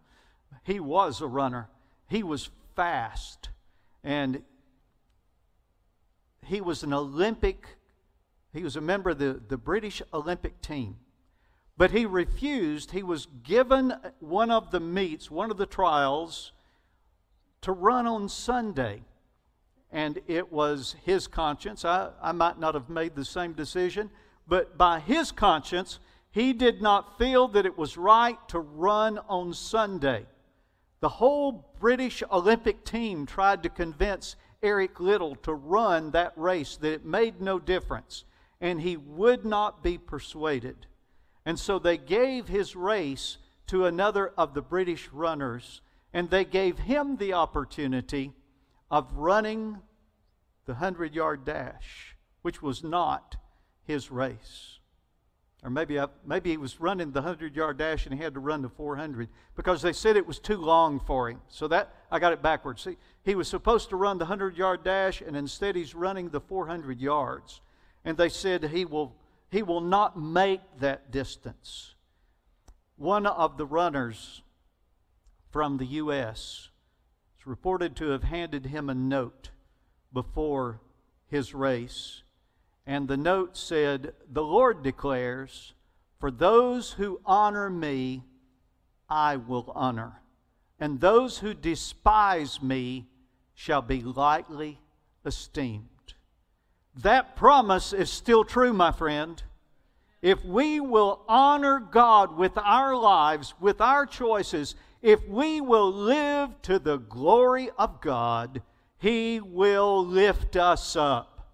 He 0.64 0.80
was 0.80 1.22
a 1.22 1.28
runner. 1.28 1.70
He 2.08 2.24
was 2.24 2.50
fast. 2.76 3.50
And 4.04 4.44
he 6.46 6.62
was 6.62 6.84
an 6.84 6.94
Olympic, 6.94 7.68
he 8.54 8.64
was 8.64 8.76
a 8.76 8.82
member 8.82 9.12
of 9.12 9.18
the, 9.18 9.42
the 9.48 9.58
British 9.58 10.02
Olympic 10.14 10.62
team. 10.62 10.98
But 11.78 11.92
he 11.92 12.06
refused. 12.06 12.92
He 12.92 13.04
was 13.04 13.28
given 13.44 13.94
one 14.20 14.52
of 14.52 14.72
the 14.72 14.80
meets, 14.80 15.32
one 15.32 15.52
of 15.52 15.58
the 15.58 15.66
trials, 15.66 16.52
to 17.62 17.72
run 17.72 18.08
on 18.08 18.30
Sunday. 18.30 19.04
And 19.92 20.20
it 20.28 20.52
was 20.52 20.96
his 21.04 21.28
conscience. 21.28 21.86
I, 21.86 22.10
I 22.22 22.32
might 22.34 22.60
not 22.60 22.76
have 22.76 22.90
made 22.90 23.16
the 23.16 23.26
same 23.26 23.54
decision, 23.54 24.10
but 24.48 24.78
by 24.78 25.00
his 25.00 25.32
conscience, 25.32 26.00
he 26.32 26.54
did 26.54 26.82
not 26.82 27.18
feel 27.18 27.48
that 27.50 27.66
it 27.66 27.78
was 27.78 27.98
right 27.98 28.38
to 28.50 28.60
run 28.60 29.20
on 29.30 29.54
Sunday. 29.54 30.26
The 31.02 31.10
whole 31.10 31.74
British 31.80 32.22
Olympic 32.32 32.86
team 32.86 33.26
tried 33.26 33.64
to 33.64 33.70
convince 33.70 34.36
Eric 34.64 35.00
Liddell 35.00 35.36
to 35.38 35.54
run 35.54 36.12
that 36.12 36.34
race, 36.36 36.78
that 36.78 36.94
it 36.94 37.06
made 37.06 37.42
no 37.42 37.60
difference, 37.60 38.24
and 38.62 38.82
he 38.82 38.96
would 38.96 39.44
not 39.44 39.84
be 39.84 39.98
persuaded. 39.98 40.86
And 41.46 41.60
so 41.60 41.80
they 41.80 41.98
gave 41.98 42.48
his 42.48 42.76
race 42.76 43.38
to 43.68 43.86
another 43.86 44.32
of 44.38 44.54
the 44.54 44.62
British 44.62 45.10
runners, 45.12 45.82
and 46.14 46.30
they 46.30 46.46
gave 46.46 46.78
him 46.78 47.18
the 47.18 47.34
opportunity 47.34 48.32
of 48.92 49.12
running 49.14 49.80
the 50.66 50.74
100 50.74 51.16
yard 51.16 51.44
dash, 51.44 52.16
which 52.44 52.62
was 52.62 52.84
not 52.84 53.36
his 53.84 54.12
race. 54.12 54.78
Or 55.64 55.70
maybe, 55.70 56.00
I, 56.00 56.08
maybe 56.26 56.52
he 56.52 56.58
was 56.58 56.80
running 56.80 57.12
the 57.12 57.22
100 57.22 57.56
yard 57.56 57.78
dash 57.78 58.06
and 58.06 58.16
he 58.16 58.24
had 58.24 58.34
to 58.34 58.40
run 58.40 58.62
the 58.62 58.70
400 58.70 59.30
because 59.56 59.82
they 59.82 59.94
said 59.94 60.18
it 60.18 60.26
was 60.26 60.40
too 60.40 60.58
long 60.58 61.00
for 61.00 61.30
him. 61.30 61.40
So 61.50 61.68
that, 61.68 61.94
I 62.12 62.18
got 62.20 62.34
it 62.34 62.42
backwards. 62.42 62.82
See, 62.82 62.98
he 63.24 63.36
was 63.36 63.48
supposed 63.48 63.90
to 63.90 63.96
run 63.96 64.18
the 64.18 64.26
100 64.26 64.58
yard 64.58 64.84
dash 64.84 65.22
and 65.22 65.36
instead 65.36 65.76
he's 65.76 65.94
running 65.94 66.30
the 66.30 66.42
400 66.42 67.00
yards. 67.00 67.62
And 68.04 68.18
they 68.18 68.30
said 68.30 68.64
he 68.64 68.86
will 68.86 69.16
he 69.52 69.64
will 69.64 69.82
not 69.82 70.18
make 70.18 70.62
that 70.80 71.12
distance. 71.12 71.94
One 72.96 73.28
of 73.28 73.58
the 73.58 73.66
runners 73.66 74.42
from 75.52 75.78
the 75.78 75.86
U.S. 75.86 76.70
is 77.38 77.46
reported 77.46 77.98
to 77.98 78.10
have 78.12 78.24
handed 78.24 78.68
him 78.68 78.90
a 78.90 78.96
note 78.96 79.50
before 80.14 80.80
his 81.28 81.54
race. 81.54 82.24
And 82.88 83.08
the 83.08 83.18
note 83.18 83.58
said, 83.58 84.14
The 84.32 84.44
Lord 84.44 84.84
declares, 84.84 85.74
For 86.20 86.32
those 86.32 86.94
who 86.94 87.20
honor 87.26 87.70
me, 87.70 88.24
I 89.10 89.36
will 89.36 89.72
honor. 89.76 90.22
And 90.80 91.02
those 91.02 91.40
who 91.40 91.54
despise 91.54 92.62
me 92.62 93.10
shall 93.54 93.82
be 93.82 94.02
lightly 94.02 94.80
esteemed. 95.26 95.90
That 96.96 97.36
promise 97.36 97.94
is 97.94 98.10
still 98.10 98.44
true, 98.44 98.74
my 98.74 98.92
friend. 98.92 99.42
If 100.22 100.44
we 100.44 100.80
will 100.80 101.24
honor 101.28 101.80
God 101.80 102.38
with 102.38 102.58
our 102.58 102.96
lives, 102.96 103.54
with 103.60 103.82
our 103.82 104.06
choices, 104.06 104.76
if 105.02 105.26
we 105.28 105.62
will 105.62 105.92
live 105.92 106.62
to 106.64 106.80
the 106.80 106.98
glory 106.98 107.70
of 107.78 108.02
God, 108.02 108.62
He 109.00 109.40
will 109.40 110.06
lift 110.06 110.56
us 110.56 110.96
up. 110.96 111.50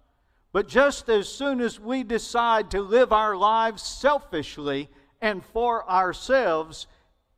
But 0.52 0.68
just 0.68 1.08
as 1.08 1.28
soon 1.28 1.60
as 1.60 1.78
we 1.78 2.02
decide 2.02 2.70
to 2.72 2.82
live 2.82 3.12
our 3.12 3.36
lives 3.36 3.82
selfishly 3.82 4.90
and 5.20 5.44
for 5.44 5.88
ourselves, 5.88 6.88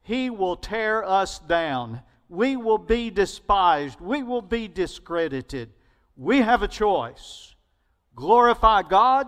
He 0.03 0.31
will 0.31 0.57
tear 0.57 1.05
us 1.05 1.39
down. 1.39 2.01
We 2.29 2.57
will 2.57 2.79
be 2.79 3.11
despised. 3.11 4.01
We 4.01 4.23
will 4.23 4.43
be 4.43 4.69
discredited. 4.69 5.71
We 6.17 6.39
have 6.39 6.63
a 6.63 6.69
choice 6.69 7.50
glorify 8.15 8.83
God 8.83 9.27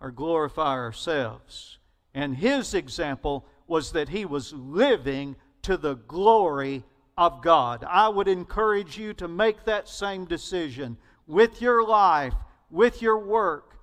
or 0.00 0.10
glorify 0.10 0.72
ourselves. 0.72 1.78
And 2.14 2.36
his 2.36 2.74
example 2.74 3.46
was 3.66 3.92
that 3.92 4.10
he 4.10 4.24
was 4.24 4.52
living 4.52 5.36
to 5.62 5.76
the 5.76 5.94
glory 5.94 6.84
of 7.16 7.42
God. 7.42 7.84
I 7.88 8.08
would 8.08 8.28
encourage 8.28 8.98
you 8.98 9.14
to 9.14 9.28
make 9.28 9.64
that 9.64 9.88
same 9.88 10.26
decision 10.26 10.96
with 11.26 11.62
your 11.62 11.84
life, 11.86 12.34
with 12.70 13.00
your 13.00 13.18
work. 13.18 13.78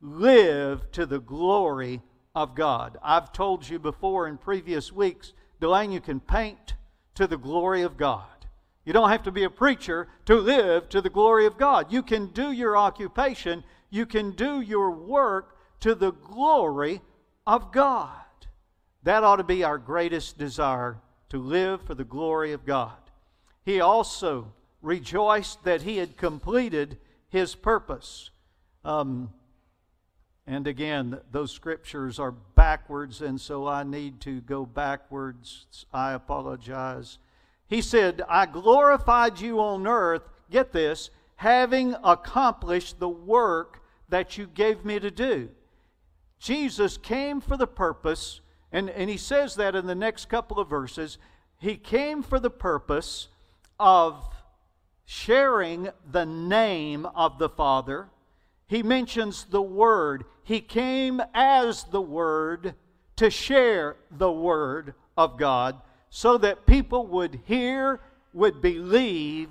Live 0.00 0.90
to 0.92 1.06
the 1.06 1.20
glory 1.20 2.02
of 2.34 2.54
God. 2.54 2.98
I've 3.02 3.32
told 3.32 3.68
you 3.68 3.78
before 3.78 4.28
in 4.28 4.36
previous 4.36 4.92
weeks, 4.92 5.32
Delane, 5.60 5.92
you 5.92 6.00
can 6.00 6.20
paint 6.20 6.74
to 7.14 7.26
the 7.26 7.38
glory 7.38 7.82
of 7.82 7.96
God. 7.96 8.26
You 8.84 8.92
don't 8.92 9.10
have 9.10 9.22
to 9.24 9.32
be 9.32 9.44
a 9.44 9.50
preacher 9.50 10.08
to 10.26 10.34
live 10.34 10.88
to 10.90 11.00
the 11.00 11.10
glory 11.10 11.46
of 11.46 11.56
God. 11.56 11.92
You 11.92 12.02
can 12.02 12.26
do 12.28 12.52
your 12.52 12.76
occupation, 12.76 13.64
you 13.90 14.06
can 14.06 14.32
do 14.32 14.60
your 14.60 14.90
work 14.90 15.56
to 15.80 15.94
the 15.94 16.12
glory 16.12 17.00
of 17.46 17.72
God. 17.72 18.10
That 19.02 19.24
ought 19.24 19.36
to 19.36 19.44
be 19.44 19.64
our 19.64 19.78
greatest 19.78 20.38
desire 20.38 20.98
to 21.30 21.38
live 21.38 21.82
for 21.82 21.94
the 21.94 22.04
glory 22.04 22.52
of 22.52 22.64
God. 22.64 22.96
He 23.64 23.80
also 23.80 24.52
rejoiced 24.82 25.64
that 25.64 25.82
he 25.82 25.96
had 25.96 26.16
completed 26.16 26.98
his 27.28 27.54
purpose. 27.54 28.30
Um, 28.84 29.32
and 30.46 30.66
again, 30.66 31.20
those 31.32 31.52
scriptures 31.52 32.18
are 32.18 32.32
backwards, 32.32 33.22
and 33.22 33.40
so 33.40 33.66
I 33.66 33.82
need 33.82 34.20
to 34.22 34.42
go 34.42 34.66
backwards. 34.66 35.86
I 35.92 36.12
apologize. 36.12 37.18
He 37.68 37.80
said, 37.80 38.22
I 38.28 38.46
glorified 38.46 39.40
you 39.40 39.60
on 39.60 39.86
earth, 39.86 40.22
get 40.50 40.72
this, 40.72 41.10
having 41.36 41.94
accomplished 42.04 42.98
the 42.98 43.08
work 43.08 43.82
that 44.08 44.36
you 44.38 44.46
gave 44.46 44.84
me 44.84 44.98
to 45.00 45.10
do. 45.10 45.48
Jesus 46.38 46.98
came 46.98 47.40
for 47.40 47.56
the 47.56 47.66
purpose, 47.66 48.40
and, 48.70 48.90
and 48.90 49.08
he 49.08 49.16
says 49.16 49.54
that 49.56 49.74
in 49.74 49.86
the 49.86 49.94
next 49.94 50.28
couple 50.28 50.58
of 50.58 50.68
verses. 50.68 51.18
He 51.58 51.76
came 51.76 52.22
for 52.22 52.38
the 52.38 52.50
purpose 52.50 53.28
of 53.80 54.22
sharing 55.06 55.88
the 56.10 56.26
name 56.26 57.06
of 57.06 57.38
the 57.38 57.48
Father. 57.48 58.08
He 58.66 58.82
mentions 58.82 59.44
the 59.44 59.62
Word. 59.62 60.24
He 60.42 60.60
came 60.60 61.22
as 61.32 61.84
the 61.84 62.00
Word 62.00 62.74
to 63.16 63.30
share 63.30 63.96
the 64.10 64.32
Word 64.32 64.94
of 65.16 65.38
God 65.38 65.80
so 66.16 66.38
that 66.38 66.64
people 66.64 67.08
would 67.08 67.40
hear, 67.44 67.98
would 68.32 68.62
believe, 68.62 69.48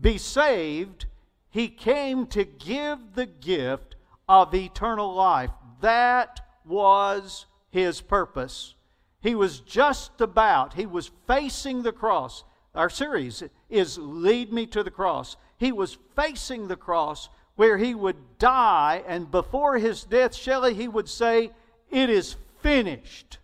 be 0.00 0.16
saved, 0.16 1.04
he 1.50 1.68
came 1.68 2.26
to 2.26 2.42
give 2.42 2.98
the 3.14 3.26
gift 3.26 3.94
of 4.26 4.54
eternal 4.54 5.12
life. 5.12 5.50
That 5.82 6.40
was 6.64 7.44
his 7.68 8.00
purpose. 8.00 8.74
He 9.20 9.34
was 9.34 9.60
just 9.60 10.22
about, 10.22 10.72
he 10.72 10.86
was 10.86 11.10
facing 11.26 11.82
the 11.82 11.92
cross. 11.92 12.44
Our 12.74 12.88
series 12.88 13.42
is 13.68 13.98
Lead 13.98 14.54
Me 14.54 14.64
to 14.68 14.82
the 14.82 14.90
Cross. 14.90 15.36
He 15.58 15.70
was 15.70 15.98
facing 16.16 16.66
the 16.66 16.76
cross 16.76 17.28
where 17.56 17.76
he 17.76 17.94
would 17.94 18.38
die, 18.38 19.04
and 19.06 19.30
before 19.30 19.76
his 19.76 20.02
death, 20.04 20.34
Shelley, 20.34 20.72
he 20.72 20.88
would 20.88 21.10
say, 21.10 21.50
It 21.90 22.08
is 22.08 22.36
finished. 22.62 23.36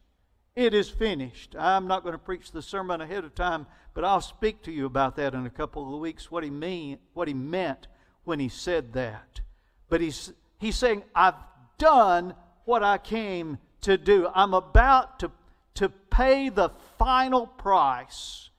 It 0.60 0.74
is 0.74 0.90
finished. 0.90 1.56
I'm 1.58 1.86
not 1.86 2.02
going 2.02 2.12
to 2.12 2.18
preach 2.18 2.52
the 2.52 2.60
sermon 2.60 3.00
ahead 3.00 3.24
of 3.24 3.34
time, 3.34 3.66
but 3.94 4.04
I'll 4.04 4.20
speak 4.20 4.62
to 4.64 4.70
you 4.70 4.84
about 4.84 5.16
that 5.16 5.32
in 5.32 5.46
a 5.46 5.50
couple 5.50 5.94
of 5.94 6.00
weeks, 6.00 6.30
what 6.30 6.44
he 6.44 6.50
mean, 6.50 6.98
what 7.14 7.28
he 7.28 7.32
meant 7.32 7.88
when 8.24 8.40
he 8.40 8.50
said 8.50 8.92
that. 8.92 9.40
But 9.88 10.02
he's 10.02 10.34
he's 10.58 10.76
saying, 10.76 11.04
I've 11.14 11.40
done 11.78 12.34
what 12.66 12.82
I 12.82 12.98
came 12.98 13.56
to 13.80 13.96
do. 13.96 14.28
I'm 14.34 14.52
about 14.52 15.20
to, 15.20 15.30
to 15.76 15.88
pay 15.88 16.50
the 16.50 16.68
final 16.98 17.46
price. 17.46 18.50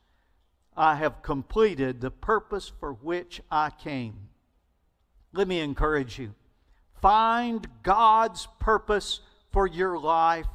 I 0.75 0.95
have 0.95 1.21
completed 1.21 2.01
the 2.01 2.09
purpose 2.09 2.71
for 2.79 2.93
which 2.93 3.41
I 3.51 3.69
came. 3.69 4.29
Let 5.33 5.47
me 5.47 5.59
encourage 5.59 6.17
you. 6.17 6.33
Find 6.99 7.67
God's 7.83 8.47
purpose 8.59 9.19
for 9.51 9.67
your 9.67 9.99
life 9.99 10.47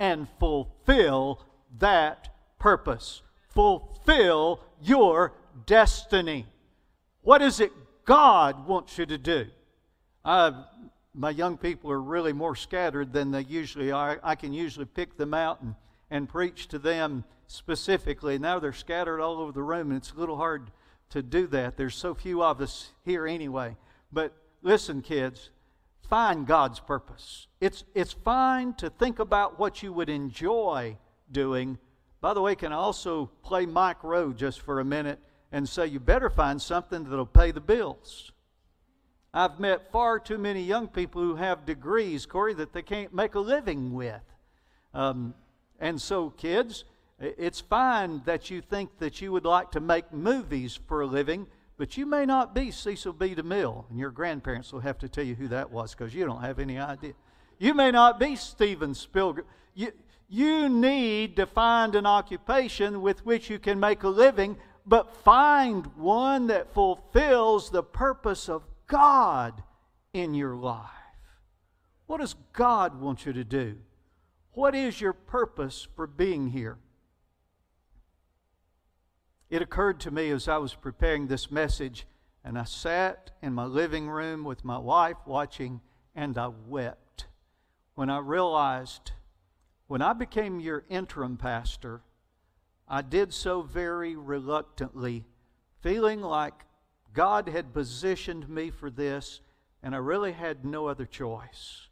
and 0.00 0.26
fulfill 0.40 1.44
that 1.78 2.30
purpose. 2.58 3.22
Fulfill 3.50 4.64
your 4.82 5.34
destiny. 5.66 6.46
What 7.22 7.42
is 7.42 7.60
it 7.60 7.70
God 8.04 8.66
wants 8.66 8.98
you 8.98 9.06
to 9.06 9.18
do? 9.18 9.46
Uh, 10.24 10.64
my 11.14 11.30
young 11.30 11.56
people 11.58 11.92
are 11.92 12.00
really 12.00 12.32
more 12.32 12.56
scattered 12.56 13.12
than 13.12 13.30
they 13.30 13.42
usually 13.42 13.92
are. 13.92 14.18
I 14.22 14.34
can 14.34 14.52
usually 14.52 14.86
pick 14.86 15.16
them 15.16 15.34
out 15.34 15.60
and, 15.60 15.74
and 16.10 16.28
preach 16.28 16.68
to 16.68 16.78
them 16.78 17.24
specifically. 17.46 18.38
Now 18.38 18.58
they're 18.58 18.72
scattered 18.72 19.20
all 19.20 19.38
over 19.38 19.52
the 19.52 19.62
room, 19.62 19.90
and 19.90 19.98
it's 19.98 20.12
a 20.12 20.18
little 20.18 20.36
hard 20.36 20.70
to 21.10 21.22
do 21.22 21.46
that. 21.48 21.76
There's 21.76 21.94
so 21.94 22.14
few 22.14 22.42
of 22.42 22.60
us 22.60 22.90
here 23.04 23.26
anyway. 23.26 23.76
But 24.12 24.32
listen, 24.62 25.02
kids, 25.02 25.50
find 26.10 26.46
God's 26.46 26.80
purpose. 26.80 27.46
It's, 27.60 27.84
it's 27.94 28.12
fine 28.12 28.74
to 28.74 28.90
think 28.90 29.20
about 29.20 29.58
what 29.58 29.82
you 29.82 29.92
would 29.92 30.10
enjoy 30.10 30.98
doing. 31.30 31.78
By 32.20 32.34
the 32.34 32.42
way, 32.42 32.56
can 32.56 32.72
I 32.72 32.76
also 32.76 33.30
play 33.42 33.64
Mike 33.64 34.02
Rowe 34.02 34.32
just 34.32 34.60
for 34.60 34.80
a 34.80 34.84
minute 34.84 35.20
and 35.52 35.68
say 35.68 35.86
you 35.86 36.00
better 36.00 36.28
find 36.28 36.60
something 36.60 37.04
that'll 37.04 37.24
pay 37.24 37.52
the 37.52 37.60
bills? 37.60 38.32
I've 39.32 39.60
met 39.60 39.92
far 39.92 40.18
too 40.18 40.38
many 40.38 40.62
young 40.62 40.88
people 40.88 41.22
who 41.22 41.36
have 41.36 41.64
degrees, 41.64 42.26
Corey, 42.26 42.54
that 42.54 42.72
they 42.72 42.82
can't 42.82 43.14
make 43.14 43.36
a 43.36 43.40
living 43.40 43.94
with. 43.94 44.22
Um, 44.92 45.34
and 45.78 46.02
so, 46.02 46.30
kids, 46.30 46.84
it's 47.20 47.60
fine 47.60 48.22
that 48.24 48.50
you 48.50 48.60
think 48.60 48.98
that 48.98 49.20
you 49.20 49.30
would 49.30 49.44
like 49.44 49.70
to 49.70 49.80
make 49.80 50.12
movies 50.12 50.78
for 50.88 51.02
a 51.02 51.06
living, 51.06 51.46
but 51.80 51.96
you 51.96 52.04
may 52.04 52.26
not 52.26 52.54
be 52.54 52.70
Cecil 52.70 53.14
B. 53.14 53.34
DeMille, 53.34 53.88
and 53.88 53.98
your 53.98 54.10
grandparents 54.10 54.70
will 54.70 54.80
have 54.80 54.98
to 54.98 55.08
tell 55.08 55.24
you 55.24 55.34
who 55.34 55.48
that 55.48 55.70
was 55.70 55.94
because 55.94 56.14
you 56.14 56.26
don't 56.26 56.42
have 56.42 56.58
any 56.58 56.78
idea. 56.78 57.14
You 57.58 57.72
may 57.72 57.90
not 57.90 58.20
be 58.20 58.36
Steven 58.36 58.92
Spielberg. 58.92 59.46
You, 59.74 59.90
you 60.28 60.68
need 60.68 61.36
to 61.36 61.46
find 61.46 61.94
an 61.94 62.04
occupation 62.04 63.00
with 63.00 63.24
which 63.24 63.48
you 63.48 63.58
can 63.58 63.80
make 63.80 64.02
a 64.02 64.10
living, 64.10 64.58
but 64.84 65.16
find 65.24 65.86
one 65.96 66.48
that 66.48 66.74
fulfills 66.74 67.70
the 67.70 67.82
purpose 67.82 68.50
of 68.50 68.62
God 68.86 69.62
in 70.12 70.34
your 70.34 70.56
life. 70.56 70.84
What 72.08 72.20
does 72.20 72.34
God 72.52 73.00
want 73.00 73.24
you 73.24 73.32
to 73.32 73.42
do? 73.42 73.78
What 74.52 74.74
is 74.74 75.00
your 75.00 75.14
purpose 75.14 75.88
for 75.96 76.06
being 76.06 76.48
here? 76.48 76.76
It 79.50 79.62
occurred 79.62 80.00
to 80.00 80.10
me 80.10 80.30
as 80.30 80.48
I 80.48 80.56
was 80.56 80.74
preparing 80.74 81.26
this 81.26 81.50
message, 81.50 82.06
and 82.42 82.58
I 82.58 82.64
sat 82.64 83.32
in 83.42 83.52
my 83.52 83.64
living 83.64 84.08
room 84.08 84.44
with 84.44 84.64
my 84.64 84.78
wife 84.78 85.18
watching, 85.26 85.80
and 86.14 86.38
I 86.38 86.48
wept 86.48 87.26
when 88.00 88.08
I 88.08 88.16
realized 88.16 89.12
when 89.86 90.00
I 90.00 90.14
became 90.14 90.58
your 90.58 90.84
interim 90.88 91.36
pastor, 91.36 92.00
I 92.88 93.02
did 93.02 93.34
so 93.34 93.60
very 93.60 94.16
reluctantly, 94.16 95.26
feeling 95.82 96.22
like 96.22 96.64
God 97.12 97.46
had 97.46 97.74
positioned 97.74 98.48
me 98.48 98.70
for 98.70 98.90
this, 98.90 99.42
and 99.82 99.94
I 99.94 99.98
really 99.98 100.32
had 100.32 100.64
no 100.64 100.86
other 100.86 101.04
choice. 101.04 101.88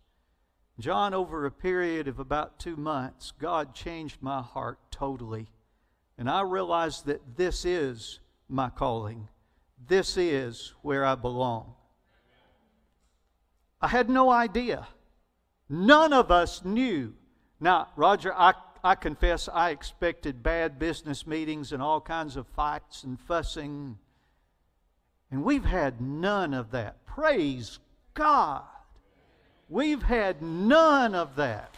John, 0.80 1.12
over 1.12 1.44
a 1.44 1.50
period 1.50 2.08
of 2.08 2.18
about 2.18 2.58
two 2.58 2.76
months, 2.76 3.32
God 3.38 3.74
changed 3.74 4.22
my 4.22 4.40
heart 4.40 4.78
totally. 4.90 5.48
And 6.18 6.28
I 6.28 6.42
realized 6.42 7.06
that 7.06 7.36
this 7.36 7.64
is 7.64 8.18
my 8.48 8.70
calling. 8.70 9.28
This 9.86 10.16
is 10.16 10.74
where 10.82 11.04
I 11.04 11.14
belong. 11.14 11.74
I 13.80 13.86
had 13.86 14.10
no 14.10 14.28
idea. 14.28 14.88
None 15.68 16.12
of 16.12 16.32
us 16.32 16.64
knew. 16.64 17.14
Now, 17.60 17.88
Roger, 17.94 18.34
I, 18.34 18.54
I 18.82 18.96
confess 18.96 19.48
I 19.48 19.70
expected 19.70 20.42
bad 20.42 20.78
business 20.78 21.26
meetings 21.26 21.72
and 21.72 21.80
all 21.80 22.00
kinds 22.00 22.36
of 22.36 22.48
fights 22.48 23.04
and 23.04 23.20
fussing. 23.20 23.98
And 25.30 25.44
we've 25.44 25.64
had 25.64 26.00
none 26.00 26.52
of 26.52 26.72
that. 26.72 27.06
Praise 27.06 27.78
God. 28.14 28.64
We've 29.68 30.02
had 30.02 30.42
none 30.42 31.14
of 31.14 31.36
that 31.36 31.74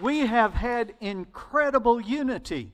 we 0.00 0.20
have 0.20 0.54
had 0.54 0.94
incredible 1.00 2.00
unity. 2.00 2.72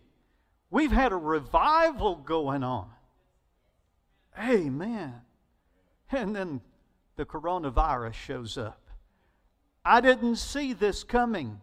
We've 0.71 0.93
had 0.93 1.13
a 1.13 1.17
revival 1.17 2.17
going 2.17 2.65
on. 2.65 2.89
Amen. 4.39 5.15
And 6.11 6.35
then 6.35 6.61
the 7.17 7.25
coronavirus 7.25 8.15
shows 8.15 8.59
up. 8.59 8.81
I 9.85 10.01
didn't 10.01 10.37
see 10.37 10.73
this 10.73 11.05
coming, 11.05 11.61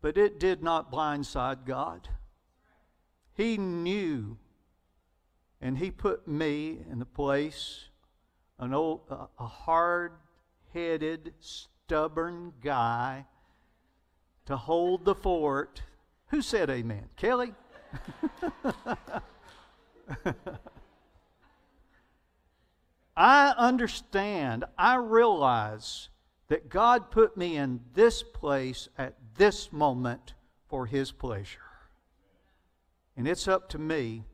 but 0.00 0.18
it 0.18 0.38
did 0.38 0.62
not 0.62 0.92
blindside 0.92 1.64
God. 1.64 2.08
He 3.34 3.56
knew, 3.56 4.36
and 5.60 5.78
He 5.78 5.90
put 5.90 6.26
me 6.26 6.78
in 6.90 6.98
the 6.98 7.06
place, 7.06 7.84
an 8.58 8.74
old, 8.74 9.00
a 9.10 9.46
hard 9.46 10.12
headed, 10.72 11.32
stubborn 11.40 12.52
guy 12.60 13.24
to 14.48 14.56
hold 14.56 15.04
the 15.04 15.14
fort. 15.14 15.82
Who 16.28 16.40
said 16.40 16.70
amen? 16.70 17.10
Kelly? 17.16 17.52
I 23.14 23.52
understand, 23.58 24.64
I 24.78 24.94
realize 24.94 26.08
that 26.48 26.70
God 26.70 27.10
put 27.10 27.36
me 27.36 27.58
in 27.58 27.80
this 27.92 28.22
place 28.22 28.88
at 28.96 29.16
this 29.36 29.70
moment 29.70 30.32
for 30.66 30.86
His 30.86 31.12
pleasure. 31.12 31.58
And 33.18 33.28
it's 33.28 33.46
up 33.46 33.68
to 33.68 33.78
me 33.78 34.24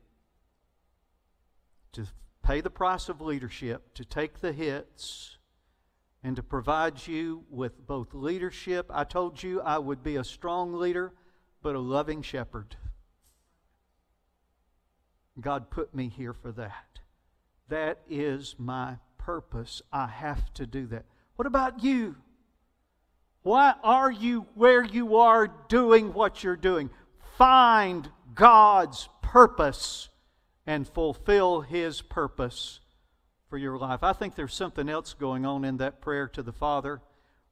to 1.90 2.06
pay 2.44 2.60
the 2.60 2.70
price 2.70 3.08
of 3.08 3.20
leadership, 3.20 3.92
to 3.94 4.04
take 4.04 4.40
the 4.40 4.52
hits, 4.52 5.38
and 6.24 6.34
to 6.36 6.42
provide 6.42 7.06
you 7.06 7.44
with 7.50 7.86
both 7.86 8.14
leadership. 8.14 8.90
I 8.92 9.04
told 9.04 9.42
you 9.42 9.60
I 9.60 9.76
would 9.76 10.02
be 10.02 10.16
a 10.16 10.24
strong 10.24 10.72
leader, 10.72 11.12
but 11.62 11.76
a 11.76 11.80
loving 11.80 12.22
shepherd. 12.22 12.76
God 15.38 15.70
put 15.70 15.94
me 15.94 16.08
here 16.08 16.32
for 16.32 16.50
that. 16.52 17.00
That 17.68 18.00
is 18.08 18.56
my 18.58 18.96
purpose. 19.18 19.82
I 19.92 20.06
have 20.06 20.52
to 20.54 20.66
do 20.66 20.86
that. 20.86 21.04
What 21.36 21.46
about 21.46 21.84
you? 21.84 22.16
Why 23.42 23.74
are 23.82 24.10
you 24.10 24.46
where 24.54 24.82
you 24.82 25.16
are 25.16 25.48
doing 25.68 26.14
what 26.14 26.42
you're 26.42 26.56
doing? 26.56 26.88
Find 27.36 28.10
God's 28.34 29.10
purpose 29.20 30.08
and 30.66 30.88
fulfill 30.88 31.60
His 31.60 32.00
purpose 32.00 32.80
for 33.48 33.58
your 33.58 33.78
life. 33.78 34.02
I 34.02 34.12
think 34.12 34.34
there's 34.34 34.54
something 34.54 34.88
else 34.88 35.14
going 35.14 35.44
on 35.46 35.64
in 35.64 35.76
that 35.78 36.00
prayer 36.00 36.28
to 36.28 36.42
the 36.42 36.52
Father 36.52 37.00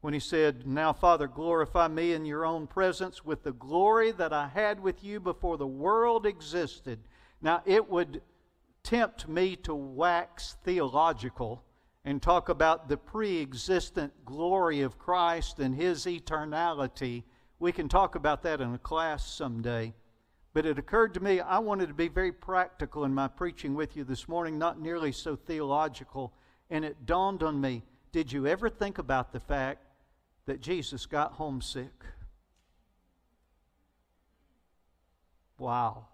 when 0.01 0.15
he 0.15 0.21
said, 0.21 0.67
Now, 0.67 0.93
Father, 0.93 1.29
glorify 1.29 1.89
me 1.89 2.13
in 2.13 2.25
your 2.25 2.45
own 2.45 2.67
presence 2.67 3.25
with 3.25 3.43
the 3.43 3.53
glory 3.53 4.11
that 4.13 4.33
I 4.33 4.49
had 4.49 4.81
with 4.81 5.03
you 5.03 5.21
before 5.21 5.57
the 5.57 5.67
world 5.67 6.27
existed. 6.27 6.99
Now, 7.41 7.63
it 7.65 7.89
would 7.89 8.21
tempt 8.83 9.29
me 9.29 9.57
to 9.57 9.75
wax 9.75 10.57
theological 10.65 11.63
and 12.05 12.21
talk 12.21 12.49
about 12.49 12.89
the 12.89 12.97
pre 12.97 13.41
existent 13.41 14.13
glory 14.25 14.81
of 14.81 14.99
Christ 14.99 15.61
and 15.61 15.75
his 15.75 16.05
eternality. 16.05 17.23
We 17.59 17.71
can 17.71 17.89
talk 17.89 18.17
about 18.17 18.43
that 18.43 18.61
in 18.61 18.75
a 18.75 18.79
class 18.79 19.25
someday. 19.25 19.95
But 20.55 20.67
it 20.67 20.79
occurred 20.79 21.15
to 21.15 21.21
me 21.21 21.41
I 21.41 21.59
wanted 21.59 21.89
to 21.89 21.95
be 21.95 22.09
very 22.09 22.33
practical 22.33 23.05
in 23.05 23.15
my 23.15 23.29
preaching 23.29 23.75
with 23.75 23.97
you 23.97 24.05
this 24.05 24.29
morning, 24.29 24.59
not 24.59 24.81
nearly 24.81 25.13
so 25.13 25.37
theological 25.37 26.33
and 26.71 26.85
it 26.85 27.07
dawned 27.07 27.43
on 27.43 27.61
me 27.61 27.83
did 28.13 28.31
you 28.31 28.47
ever 28.47 28.69
think 28.69 28.99
about 28.99 29.33
the 29.33 29.41
fact 29.41 29.85
that 30.45 30.61
Jesus 30.61 31.07
got 31.07 31.33
homesick? 31.33 32.05
Wow. 35.59 36.09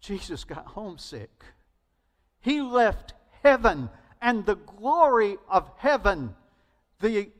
Jesus 0.00 0.44
got 0.44 0.66
homesick. 0.66 1.42
He 2.40 2.60
left 2.60 3.14
heaven 3.42 3.88
and 4.20 4.44
the 4.44 4.56
glory 4.56 5.38
of 5.48 5.70
heaven, 5.78 6.34
the 7.00 7.30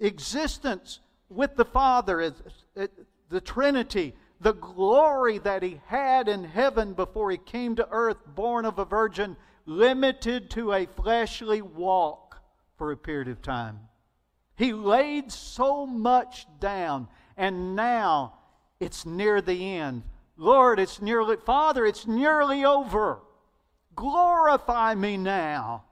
existence 0.00 0.98
with 1.28 1.54
the 1.54 1.64
Father, 1.64 2.34
uh, 2.76 2.86
the 3.28 3.40
Trinity, 3.40 4.14
the 4.42 4.54
glory 4.54 5.38
that 5.38 5.62
he 5.62 5.80
had 5.86 6.28
in 6.28 6.42
heaven 6.42 6.94
before 6.94 7.30
he 7.30 7.36
came 7.38 7.76
to 7.76 7.88
earth, 7.90 8.18
born 8.26 8.64
of 8.64 8.78
a 8.78 8.84
virgin, 8.84 9.36
limited 9.66 10.50
to 10.50 10.72
a 10.72 10.86
fleshly 10.86 11.62
walk 11.62 12.42
for 12.76 12.90
a 12.90 12.96
period 12.96 13.28
of 13.28 13.40
time. 13.40 13.78
He 14.56 14.72
laid 14.72 15.30
so 15.30 15.86
much 15.86 16.46
down, 16.58 17.06
and 17.36 17.76
now 17.76 18.34
it's 18.80 19.06
near 19.06 19.40
the 19.40 19.76
end. 19.76 20.02
Lord, 20.36 20.80
it's 20.80 21.00
nearly, 21.00 21.36
Father, 21.36 21.86
it's 21.86 22.06
nearly 22.06 22.64
over. 22.64 23.20
Glorify 23.94 24.96
me 24.96 25.16
now 25.18 25.84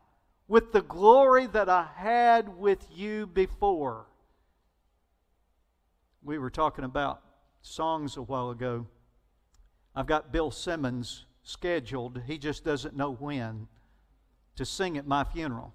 with 0.48 0.72
the 0.72 0.82
glory 0.82 1.46
that 1.46 1.68
I 1.68 1.86
had 1.94 2.58
with 2.58 2.84
you 2.92 3.28
before. 3.28 4.06
We 6.24 6.38
were 6.38 6.50
talking 6.50 6.84
about 6.84 7.22
songs 7.62 8.16
a 8.16 8.22
while 8.22 8.50
ago. 8.50 8.86
I've 9.94 10.06
got 10.06 10.32
Bill 10.32 10.50
Simmons 10.50 11.24
scheduled, 11.42 12.22
he 12.26 12.38
just 12.38 12.64
doesn't 12.64 12.96
know 12.96 13.12
when, 13.12 13.68
to 14.56 14.64
sing 14.64 14.96
at 14.98 15.06
my 15.06 15.24
funeral. 15.24 15.74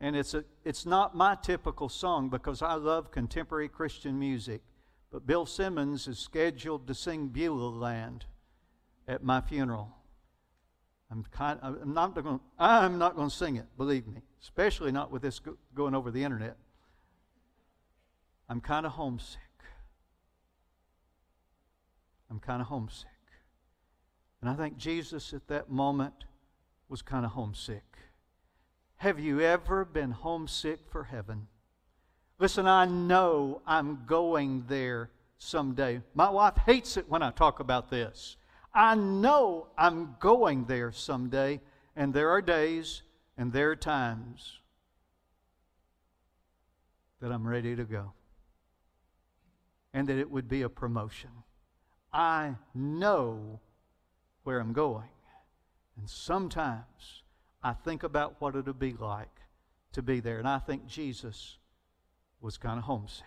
And 0.00 0.16
it's, 0.16 0.34
a, 0.34 0.44
it's 0.64 0.84
not 0.84 1.16
my 1.16 1.36
typical 1.36 1.88
song 1.88 2.28
because 2.28 2.60
I 2.62 2.74
love 2.74 3.10
contemporary 3.12 3.68
Christian 3.68 4.18
music. 4.18 4.62
But 5.12 5.26
Bill 5.26 5.46
Simmons 5.46 6.08
is 6.08 6.18
scheduled 6.18 6.86
to 6.88 6.94
sing 6.94 7.28
Beulah 7.28 7.68
Land 7.68 8.24
at 9.06 9.22
my 9.22 9.40
funeral. 9.40 9.94
I'm, 11.10 11.24
kind, 11.30 11.60
I'm 11.62 11.92
not 11.92 12.14
going. 12.14 12.40
I'm 12.58 12.98
not 12.98 13.14
going 13.14 13.28
to 13.28 13.34
sing 13.34 13.56
it. 13.56 13.66
Believe 13.76 14.06
me, 14.06 14.22
especially 14.40 14.90
not 14.90 15.10
with 15.12 15.20
this 15.20 15.40
going 15.74 15.94
over 15.94 16.10
the 16.10 16.24
internet. 16.24 16.56
I'm 18.48 18.62
kind 18.62 18.86
of 18.86 18.92
homesick. 18.92 19.38
I'm 22.32 22.40
kind 22.40 22.62
of 22.62 22.68
homesick. 22.68 23.08
And 24.40 24.48
I 24.48 24.54
think 24.54 24.78
Jesus 24.78 25.34
at 25.34 25.48
that 25.48 25.70
moment 25.70 26.14
was 26.88 27.02
kind 27.02 27.26
of 27.26 27.32
homesick. 27.32 27.84
Have 28.96 29.20
you 29.20 29.42
ever 29.42 29.84
been 29.84 30.12
homesick 30.12 30.80
for 30.88 31.04
heaven? 31.04 31.46
Listen, 32.38 32.66
I 32.66 32.86
know 32.86 33.60
I'm 33.66 34.04
going 34.06 34.64
there 34.66 35.10
someday. 35.36 36.00
My 36.14 36.30
wife 36.30 36.56
hates 36.64 36.96
it 36.96 37.06
when 37.06 37.22
I 37.22 37.32
talk 37.32 37.60
about 37.60 37.90
this. 37.90 38.38
I 38.72 38.94
know 38.94 39.66
I'm 39.76 40.16
going 40.18 40.64
there 40.64 40.90
someday, 40.90 41.60
and 41.94 42.14
there 42.14 42.30
are 42.30 42.40
days 42.40 43.02
and 43.36 43.52
there 43.52 43.72
are 43.72 43.76
times 43.76 44.58
that 47.20 47.30
I'm 47.30 47.46
ready 47.46 47.76
to 47.76 47.84
go. 47.84 48.14
And 49.92 50.08
that 50.08 50.16
it 50.16 50.30
would 50.30 50.48
be 50.48 50.62
a 50.62 50.70
promotion. 50.70 51.28
I 52.12 52.56
know 52.74 53.60
where 54.44 54.60
I'm 54.60 54.72
going. 54.72 55.08
And 55.96 56.08
sometimes 56.08 57.22
I 57.62 57.72
think 57.72 58.02
about 58.02 58.36
what 58.40 58.56
it'll 58.56 58.72
be 58.72 58.94
like 58.94 59.40
to 59.92 60.02
be 60.02 60.20
there. 60.20 60.38
And 60.38 60.48
I 60.48 60.58
think 60.58 60.86
Jesus 60.86 61.58
was 62.40 62.58
kind 62.58 62.78
of 62.78 62.84
homesick. 62.84 63.26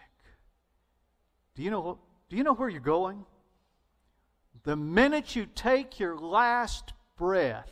Do 1.55 1.63
you 1.63 1.71
know, 1.71 1.99
do 2.29 2.35
you 2.35 2.43
know 2.43 2.53
where 2.53 2.69
you're 2.69 2.81
going? 2.81 3.25
The 4.63 4.75
minute 4.75 5.35
you 5.35 5.45
take 5.45 5.99
your 5.99 6.17
last 6.17 6.93
breath, 7.17 7.71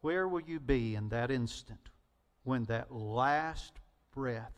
where 0.00 0.26
will 0.26 0.40
you 0.40 0.60
be 0.60 0.94
in 0.94 1.08
that 1.10 1.30
instant 1.30 1.90
when 2.44 2.64
that 2.64 2.92
last 2.92 3.72
breath 4.14 4.52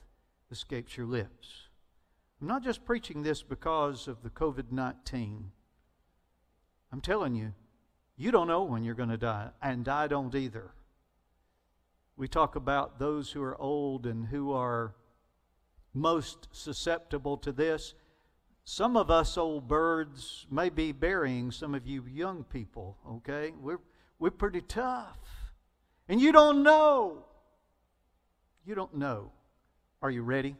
escapes 0.51 0.97
your 0.97 1.07
lips? 1.07 1.64
I'm 2.45 2.49
not 2.49 2.63
just 2.63 2.85
preaching 2.85 3.23
this 3.23 3.43
because 3.43 4.07
of 4.07 4.23
the 4.23 4.29
COVID 4.29 4.71
19. 4.71 5.51
I'm 6.93 7.01
telling 7.01 7.35
you, 7.35 7.55
you 8.19 8.31
don't 8.31 8.49
know 8.49 8.65
when 8.65 8.85
you're 8.85 8.95
going 8.95 9.09
to 9.09 9.17
die, 9.17 9.49
and 9.63 9.89
I 9.89 10.09
don't 10.09 10.35
either. 10.35 10.75
We 12.19 12.29
talk 12.29 12.55
about 12.55 12.99
those 12.99 13.31
who 13.31 13.43
are 13.43 13.59
old 13.59 14.05
and 14.05 14.27
who 14.27 14.53
are 14.53 14.95
most 15.95 16.49
susceptible 16.53 17.39
to 17.39 17.51
this. 17.51 17.95
Some 18.65 18.95
of 18.99 19.11
us 19.11 19.39
old 19.39 19.67
birds 19.67 20.47
may 20.51 20.69
be 20.69 20.93
burying 20.93 21.51
some 21.51 21.75
of 21.75 21.87
you 21.87 22.05
young 22.05 22.45
people, 22.45 22.99
okay? 23.09 23.55
We're, 23.59 23.81
we're 24.19 24.31
pretty 24.31 24.61
tough. 24.61 25.17
And 26.11 26.21
you 26.21 26.31
don't 26.31 26.63
know. 26.63 27.25
You 28.67 28.75
don't 28.75 28.97
know. 28.97 29.33
Are 30.03 30.11
you 30.11 30.23
ready? 30.23 30.57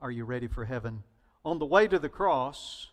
Are 0.00 0.10
you 0.10 0.24
ready 0.24 0.46
for 0.46 0.64
heaven? 0.64 1.02
On 1.44 1.58
the 1.58 1.66
way 1.66 1.86
to 1.88 1.98
the 1.98 2.08
cross, 2.08 2.90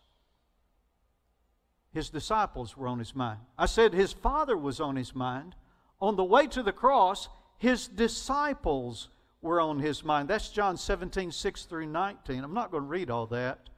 his 1.92 2.10
disciples 2.10 2.76
were 2.76 2.88
on 2.88 2.98
his 2.98 3.14
mind. 3.14 3.40
I 3.58 3.66
said 3.66 3.92
his 3.92 4.12
father 4.12 4.56
was 4.56 4.80
on 4.80 4.96
his 4.96 5.14
mind. 5.14 5.54
On 6.00 6.16
the 6.16 6.24
way 6.24 6.46
to 6.48 6.62
the 6.62 6.72
cross, 6.72 7.28
his 7.58 7.86
disciples 7.86 9.08
were 9.40 9.60
on 9.60 9.78
his 9.78 10.02
mind. 10.02 10.28
That's 10.28 10.48
John 10.48 10.76
17, 10.76 11.30
6 11.30 11.64
through 11.64 11.86
19. 11.86 12.42
I'm 12.42 12.54
not 12.54 12.70
going 12.70 12.84
to 12.84 12.88
read 12.88 13.10
all 13.10 13.26
that. 13.26 13.68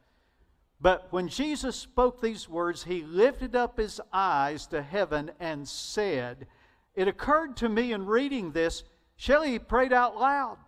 But 0.81 1.09
when 1.11 1.29
Jesus 1.29 1.77
spoke 1.77 2.21
these 2.21 2.49
words, 2.49 2.85
he 2.85 3.03
lifted 3.03 3.57
up 3.57 3.79
his 3.79 4.01
eyes 4.13 4.67
to 4.69 4.83
heaven 4.83 5.31
and 5.41 5.67
said, 5.67 6.47
It 6.95 7.09
occurred 7.09 7.57
to 7.59 7.69
me 7.69 7.93
in 7.93 8.07
reading 8.07 8.53
this, 8.53 8.85
Shelley 9.17 9.59
prayed 9.59 9.93
out 9.93 10.17
loud. 10.17 10.59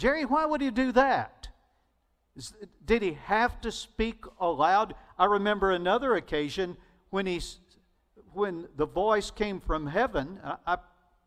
Jerry, 0.00 0.24
why 0.24 0.46
would 0.46 0.62
he 0.62 0.70
do 0.70 0.92
that? 0.92 1.48
Did 2.86 3.02
he 3.02 3.18
have 3.26 3.60
to 3.60 3.70
speak 3.70 4.24
aloud? 4.40 4.94
I 5.18 5.26
remember 5.26 5.72
another 5.72 6.14
occasion 6.14 6.78
when 7.10 7.26
he, 7.26 7.42
when 8.32 8.66
the 8.76 8.86
voice 8.86 9.30
came 9.30 9.60
from 9.60 9.86
heaven. 9.86 10.40
I, 10.66 10.78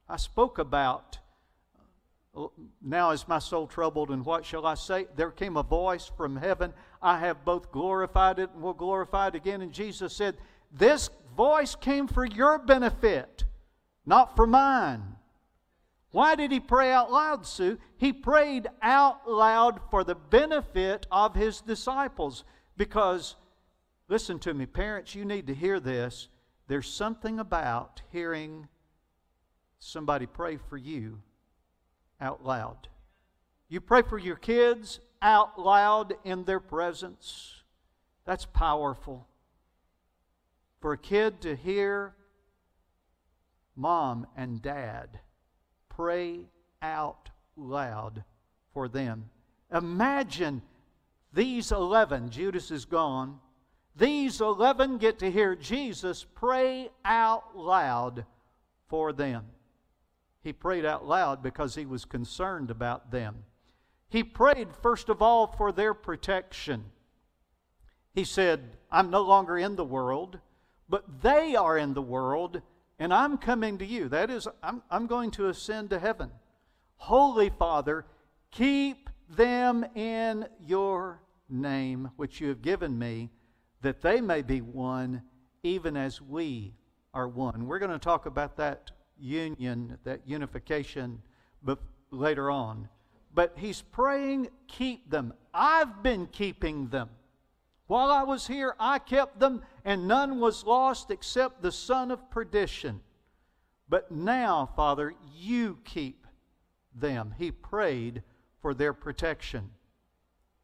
I, 0.09 0.17
spoke 0.17 0.57
about 0.57 1.19
uh, 2.35 2.47
now 2.81 3.11
is 3.11 3.27
my 3.27 3.37
soul 3.37 3.67
troubled, 3.67 4.09
and 4.09 4.25
what 4.25 4.43
shall 4.43 4.65
I 4.65 4.73
say? 4.73 5.05
There 5.15 5.29
came 5.29 5.55
a 5.55 5.61
voice 5.61 6.09
from 6.17 6.35
heaven. 6.35 6.73
I 6.99 7.19
have 7.19 7.45
both 7.45 7.71
glorified 7.71 8.39
it 8.39 8.49
and 8.55 8.63
will 8.63 8.73
glorify 8.73 9.27
it 9.27 9.35
again. 9.35 9.61
And 9.61 9.71
Jesus 9.71 10.15
said, 10.15 10.35
This 10.71 11.11
voice 11.37 11.75
came 11.75 12.07
for 12.07 12.25
your 12.25 12.57
benefit, 12.57 13.43
not 14.03 14.35
for 14.35 14.47
mine. 14.47 15.12
Why 16.13 16.35
did 16.35 16.51
he 16.51 16.59
pray 16.59 16.91
out 16.91 17.11
loud, 17.11 17.43
Sue? 17.43 17.79
He 17.97 18.13
prayed 18.13 18.67
out 18.83 19.27
loud 19.27 19.81
for 19.89 20.03
the 20.03 20.13
benefit 20.13 21.07
of 21.11 21.33
his 21.33 21.59
disciples. 21.59 22.43
Because, 22.77 23.35
listen 24.07 24.37
to 24.39 24.53
me, 24.53 24.67
parents, 24.67 25.15
you 25.15 25.25
need 25.25 25.47
to 25.47 25.55
hear 25.55 25.79
this. 25.79 26.27
There's 26.67 26.87
something 26.87 27.39
about 27.39 28.03
hearing 28.11 28.67
somebody 29.79 30.27
pray 30.27 30.57
for 30.57 30.77
you 30.77 31.19
out 32.21 32.45
loud. 32.45 32.89
You 33.67 33.81
pray 33.81 34.03
for 34.03 34.19
your 34.19 34.35
kids 34.35 34.99
out 35.19 35.59
loud 35.59 36.13
in 36.23 36.43
their 36.43 36.59
presence. 36.59 37.63
That's 38.23 38.45
powerful. 38.45 39.27
For 40.79 40.93
a 40.93 40.97
kid 40.97 41.41
to 41.41 41.55
hear 41.55 42.13
mom 43.75 44.27
and 44.37 44.61
dad 44.61 45.19
pray 45.95 46.41
out 46.81 47.29
loud 47.55 48.23
for 48.73 48.87
them. 48.87 49.29
Imagine 49.71 50.61
these 51.33 51.71
11, 51.71 52.29
Judas 52.29 52.71
is 52.71 52.85
gone, 52.85 53.39
these 53.95 54.41
11 54.41 54.97
get 54.97 55.19
to 55.19 55.31
hear 55.31 55.55
Jesus 55.55 56.25
pray 56.35 56.89
out 57.05 57.55
loud 57.55 58.25
for 58.87 59.13
them. 59.13 59.45
He 60.43 60.51
prayed 60.51 60.85
out 60.85 61.05
loud 61.05 61.41
because 61.41 61.75
he 61.75 61.85
was 61.85 62.05
concerned 62.05 62.69
about 62.69 63.11
them. 63.11 63.45
He 64.09 64.23
prayed, 64.23 64.69
first 64.81 65.09
of 65.09 65.21
all, 65.21 65.47
for 65.47 65.71
their 65.71 65.93
protection. 65.93 66.85
He 68.13 68.23
said, 68.23 68.77
I'm 68.91 69.09
no 69.09 69.21
longer 69.21 69.57
in 69.57 69.75
the 69.75 69.85
world, 69.85 70.39
but 70.89 71.21
they 71.21 71.55
are 71.55 71.77
in 71.77 71.93
the 71.93 72.01
world, 72.01 72.61
and 72.99 73.13
I'm 73.13 73.37
coming 73.37 73.77
to 73.79 73.85
you. 73.85 74.09
That 74.09 74.29
is, 74.29 74.47
I'm, 74.61 74.81
I'm 74.89 75.07
going 75.07 75.31
to 75.31 75.49
ascend 75.49 75.89
to 75.89 75.99
heaven. 75.99 76.31
Holy 76.97 77.49
Father, 77.49 78.05
keep 78.51 79.09
them 79.29 79.85
in 79.95 80.47
your 80.59 81.21
name, 81.49 82.11
which 82.15 82.39
you 82.39 82.49
have 82.49 82.61
given 82.61 82.97
me, 82.97 83.29
that 83.81 84.01
they 84.01 84.21
may 84.21 84.41
be 84.41 84.61
one, 84.61 85.23
even 85.63 85.97
as 85.97 86.21
we 86.21 86.73
are 87.13 87.27
one. 87.27 87.67
We're 87.67 87.79
going 87.79 87.91
to 87.91 87.99
talk 87.99 88.25
about 88.25 88.57
that 88.57 88.91
union, 89.17 89.97
that 90.03 90.21
unification, 90.25 91.21
but 91.61 91.79
later 92.11 92.49
on. 92.49 92.89
But 93.33 93.53
he's 93.57 93.81
praying, 93.81 94.49
keep 94.67 95.09
them. 95.09 95.33
I've 95.53 96.03
been 96.03 96.27
keeping 96.27 96.87
them. 96.89 97.09
While 97.87 98.09
I 98.09 98.23
was 98.23 98.47
here, 98.47 98.75
I 98.79 98.99
kept 98.99 99.39
them, 99.39 99.61
and 99.83 100.07
none 100.07 100.39
was 100.39 100.65
lost 100.65 101.11
except 101.11 101.61
the 101.61 101.71
son 101.71 102.11
of 102.11 102.29
perdition. 102.29 103.01
But 103.89 104.11
now, 104.11 104.69
Father, 104.75 105.13
you 105.35 105.79
keep 105.83 106.25
them. 106.95 107.35
He 107.37 107.51
prayed 107.51 108.23
for 108.61 108.73
their 108.73 108.93
protection. 108.93 109.71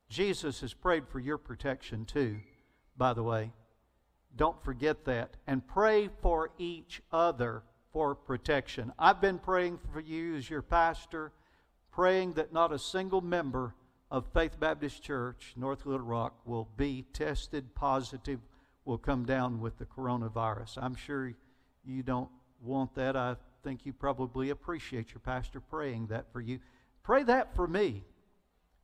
Jesus 0.09 0.61
has 0.61 0.73
prayed 0.73 1.07
for 1.07 1.19
your 1.19 1.37
protection 1.37 2.05
too, 2.05 2.37
by 2.97 3.13
the 3.13 3.23
way. 3.23 3.51
Don't 4.35 4.63
forget 4.63 5.05
that. 5.05 5.35
And 5.45 5.67
pray 5.67 6.09
for 6.21 6.51
each 6.57 7.01
other 7.11 7.63
for 7.91 8.15
protection. 8.15 8.93
I've 8.97 9.21
been 9.21 9.39
praying 9.39 9.79
for 9.91 9.99
you 9.99 10.35
as 10.35 10.49
your 10.49 10.61
pastor, 10.61 11.31
praying 11.91 12.33
that 12.33 12.53
not 12.53 12.71
a 12.71 12.79
single 12.79 13.21
member 13.21 13.75
of 14.11 14.25
Faith 14.33 14.59
Baptist 14.59 15.03
Church, 15.03 15.53
North 15.55 15.85
Little 15.85 16.05
Rock, 16.05 16.33
will 16.45 16.67
be 16.77 17.05
tested 17.13 17.75
positive, 17.75 18.39
will 18.85 18.97
come 18.97 19.25
down 19.25 19.59
with 19.59 19.77
the 19.77 19.85
coronavirus. 19.85 20.77
I'm 20.81 20.95
sure 20.95 21.33
you 21.85 22.03
don't 22.03 22.29
want 22.61 22.95
that. 22.95 23.15
I 23.15 23.35
think 23.63 23.85
you 23.85 23.93
probably 23.93 24.49
appreciate 24.49 25.11
your 25.11 25.19
pastor 25.19 25.59
praying 25.59 26.07
that 26.07 26.31
for 26.31 26.41
you. 26.41 26.59
Pray 27.03 27.23
that 27.23 27.55
for 27.55 27.67
me. 27.67 28.03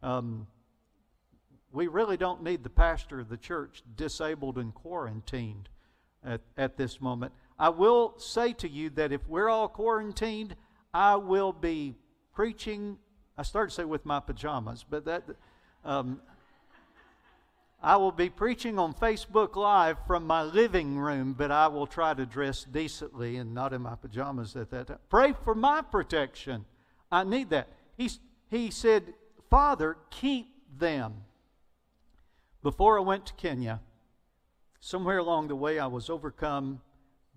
Um, 0.04 0.48
we 1.72 1.88
really 1.88 2.18
don't 2.18 2.44
need 2.44 2.64
the 2.64 2.70
pastor 2.70 3.20
of 3.20 3.30
the 3.30 3.38
church 3.38 3.84
disabled 3.96 4.58
and 4.58 4.74
quarantined 4.74 5.70
at, 6.24 6.42
at 6.58 6.78
this 6.78 7.02
moment. 7.02 7.34
I 7.58 7.70
will 7.70 8.14
say 8.18 8.54
to 8.54 8.70
you 8.70 8.90
that 8.92 9.12
if 9.12 9.28
we're 9.28 9.50
all 9.50 9.68
quarantined, 9.68 10.56
I 10.94 11.16
will 11.16 11.52
be 11.52 11.96
preaching. 12.34 12.98
I 13.38 13.43
started 13.43 13.69
to 13.69 13.76
say 13.76 13.86
with 13.86 14.06
my 14.06 14.19
pajamas, 14.19 14.86
but 14.89 15.06
that. 15.06 15.24
Um, 15.84 16.21
I 17.86 17.98
will 17.98 18.12
be 18.12 18.30
preaching 18.30 18.80
on 18.80 18.95
Facebook 18.95 19.56
Live 19.56 19.98
from 20.08 20.26
my 20.26 20.41
living 20.41 20.98
room, 20.98 21.36
but 21.38 21.52
I 21.52 21.67
will 21.67 21.86
try 21.86 22.15
to 22.15 22.26
dress 22.26 22.63
decently 22.63 23.38
and 23.38 23.54
not 23.54 23.74
in 23.74 23.84
my 23.84 23.93
pajamas 23.93 24.56
at 24.56 24.71
that 24.71 24.88
time. 24.88 24.98
Pray 25.08 25.34
for 25.43 25.54
my 25.54 25.84
protection. 25.84 26.65
I 27.12 27.24
need 27.24 27.52
that. 27.52 27.67
He, 27.95 28.10
he 28.50 28.71
said, 28.71 29.13
Father, 29.52 29.98
keep 30.10 30.48
them. 30.80 31.26
Before 32.63 32.98
I 32.98 33.02
went 33.02 33.28
to 33.28 33.34
Kenya, 33.36 33.82
somewhere 34.80 35.19
along 35.19 35.50
the 35.50 35.56
way, 35.56 35.78
I 35.78 35.86
was 35.86 36.10
overcome 36.10 36.82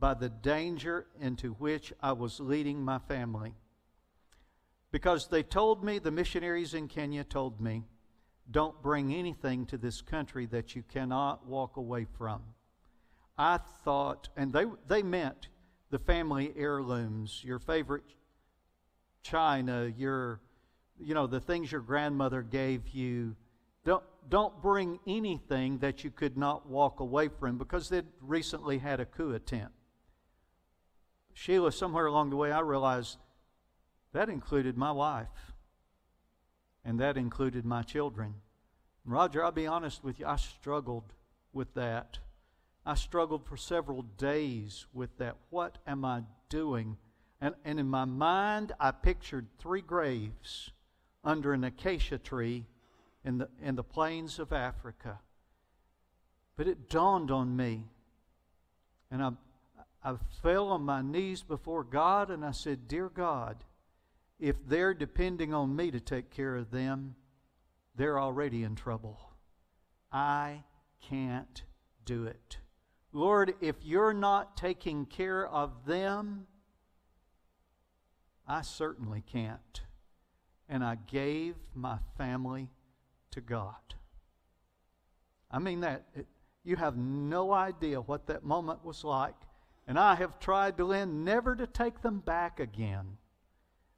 by 0.01 0.15
the 0.15 0.31
danger 0.31 1.07
into 1.21 1.53
which 1.55 1.93
I 2.03 2.13
was 2.13 2.41
leading 2.41 2.83
my 2.83 3.01
family. 3.01 3.55
Because 4.91 5.29
they 5.29 5.43
told 5.43 5.85
me, 5.85 5.99
the 5.99 6.11
missionaries 6.11 6.75
in 6.75 6.89
Kenya 6.89 7.25
told 7.25 7.61
me, 7.61 7.85
don't 8.51 8.83
bring 8.83 9.15
anything 9.15 9.67
to 9.67 9.77
this 9.77 10.01
country 10.01 10.47
that 10.47 10.75
you 10.75 10.83
cannot 10.83 11.47
walk 11.47 11.77
away 11.77 12.07
from. 12.17 12.41
I 13.37 13.59
thought, 13.85 14.31
and 14.37 14.53
they, 14.53 14.65
they 14.87 15.03
meant 15.03 15.49
the 15.91 15.99
family 15.99 16.53
heirlooms, 16.57 17.43
your 17.45 17.59
favorite 17.59 18.05
china, 19.23 19.93
your, 19.97 20.41
you 20.99 21.15
know, 21.15 21.27
the 21.27 21.41
things 21.41 21.71
your 21.71 21.83
grandmother 21.83 22.43
gave 22.43 22.89
you. 22.89 23.37
Don't, 23.85 24.03
don't 24.29 24.61
bring 24.63 24.99
anything 25.07 25.79
that 25.79 26.03
you 26.03 26.11
could 26.11 26.37
not 26.37 26.67
walk 26.67 27.01
away 27.01 27.29
from 27.29 27.59
because 27.59 27.89
they'd 27.89 28.07
recently 28.21 28.79
had 28.79 29.01
a 29.01 29.05
coup 29.05 29.35
attempt. 29.35 29.75
Sheila, 31.33 31.71
somewhere 31.71 32.07
along 32.07 32.31
the 32.31 32.37
way, 32.37 32.51
I 32.51 32.61
realized 32.61 33.19
that 34.13 34.29
included 34.29 34.77
my 34.77 34.93
wife 34.93 35.53
and 36.85 37.01
that 37.01 37.17
included 37.17 37.65
my 37.65 37.83
children. 37.83 38.35
Roger, 39.05 39.45
I'll 39.45 39.53
be 39.53 39.67
honest 39.67 40.05
with 40.05 40.19
you, 40.21 40.27
I 40.27 40.37
struggled 40.37 41.13
with 41.53 41.73
that. 41.75 42.19
I 42.85 42.95
struggled 42.95 43.47
for 43.47 43.57
several 43.57 44.03
days 44.03 44.87
with 44.93 45.17
that. 45.19 45.37
What 45.51 45.79
am 45.87 46.05
I 46.05 46.23
doing? 46.49 46.97
And, 47.41 47.55
and 47.65 47.79
in 47.79 47.89
my 47.89 48.05
mind, 48.05 48.73
I 48.81 48.91
pictured 48.91 49.47
three 49.59 49.83
graves 49.83 50.71
under 51.25 51.53
an 51.53 51.65
acacia 51.65 52.19
tree 52.19 52.67
in 53.25 53.39
the, 53.39 53.49
in 53.63 53.77
the 53.77 53.85
plains 53.85 54.39
of 54.39 54.53
Africa. 54.53 55.19
But 56.57 56.67
it 56.67 56.89
dawned 56.89 57.31
on 57.31 57.57
me, 57.57 57.85
and 59.11 59.23
I, 59.23 59.31
I 60.03 60.15
fell 60.43 60.69
on 60.69 60.83
my 60.83 61.03
knees 61.03 61.43
before 61.43 61.85
God 61.85 62.31
and 62.31 62.45
I 62.45 62.53
said, 62.53 62.89
Dear 62.89 63.09
God, 63.09 63.65
if 64.39 64.57
they're 64.67 64.95
depending 64.95 65.53
on 65.53 65.75
me 65.75 65.91
to 65.91 66.01
take 66.01 66.31
care 66.31 66.57
of 66.57 66.71
them, 66.71 67.17
they're 67.95 68.19
already 68.19 68.63
in 68.63 68.75
trouble. 68.77 69.21
I 70.13 70.65
can't 71.01 71.63
do 72.05 72.25
it. 72.25 72.59
Lord, 73.13 73.55
if 73.61 73.77
you're 73.83 74.15
not 74.15 74.57
taking 74.57 75.07
care 75.07 75.47
of 75.47 75.87
them, 75.87 76.47
I 78.47 78.63
certainly 78.63 79.23
can't. 79.27 79.83
And 80.69 80.85
I 80.85 80.97
gave 80.97 81.57
my 81.75 81.99
family 82.17 82.69
to 83.33 83.41
God. 83.41 83.95
I 85.51 85.59
mean 85.59 85.81
that. 85.81 86.05
It, 86.15 86.27
you 86.65 86.77
have 86.77 86.97
no 86.97 87.53
idea 87.53 88.01
what 88.01 88.27
that 88.27 88.45
moment 88.45 88.85
was 88.85 89.03
like. 89.03 89.35
And 89.87 89.99
I 89.99 90.15
have 90.17 90.39
tried 90.39 90.77
to 90.77 90.85
learn 90.85 91.25
never 91.25 91.57
to 91.57 91.67
take 91.67 92.03
them 92.03 92.21
back 92.21 92.61
again. 92.61 93.17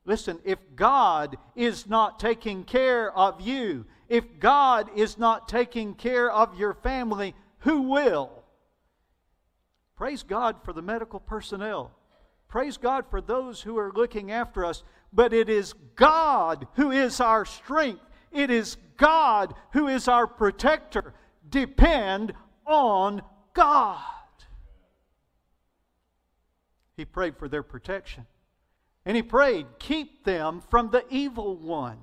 Listen, 0.04 0.38
if 0.44 0.58
God 0.74 1.36
is 1.54 1.86
not 1.86 2.18
taking 2.18 2.64
care 2.64 3.12
of 3.16 3.40
you, 3.40 3.84
if 4.08 4.24
God 4.40 4.90
is 4.96 5.18
not 5.18 5.48
taking 5.48 5.94
care 5.94 6.30
of 6.30 6.58
your 6.58 6.74
family, 6.74 7.34
who 7.60 7.82
will? 7.82 8.30
Praise 9.96 10.22
God 10.22 10.56
for 10.64 10.72
the 10.72 10.82
medical 10.82 11.20
personnel. 11.20 11.92
Praise 12.48 12.76
God 12.76 13.04
for 13.10 13.20
those 13.20 13.60
who 13.60 13.78
are 13.78 13.92
looking 13.92 14.32
after 14.32 14.64
us. 14.64 14.82
But 15.12 15.32
it 15.32 15.48
is 15.48 15.74
God 15.94 16.66
who 16.74 16.90
is 16.90 17.20
our 17.20 17.44
strength. 17.44 18.02
It 18.32 18.50
is 18.50 18.76
God 18.96 19.54
who 19.72 19.88
is 19.88 20.08
our 20.08 20.26
protector. 20.26 21.14
Depend 21.48 22.32
on 22.66 23.22
God. 23.54 23.98
He 26.96 27.04
prayed 27.04 27.36
for 27.36 27.48
their 27.48 27.62
protection. 27.62 28.26
And 29.10 29.16
he 29.16 29.24
prayed, 29.24 29.66
keep 29.80 30.22
them 30.22 30.62
from 30.70 30.90
the 30.90 31.04
evil 31.10 31.56
one. 31.56 31.98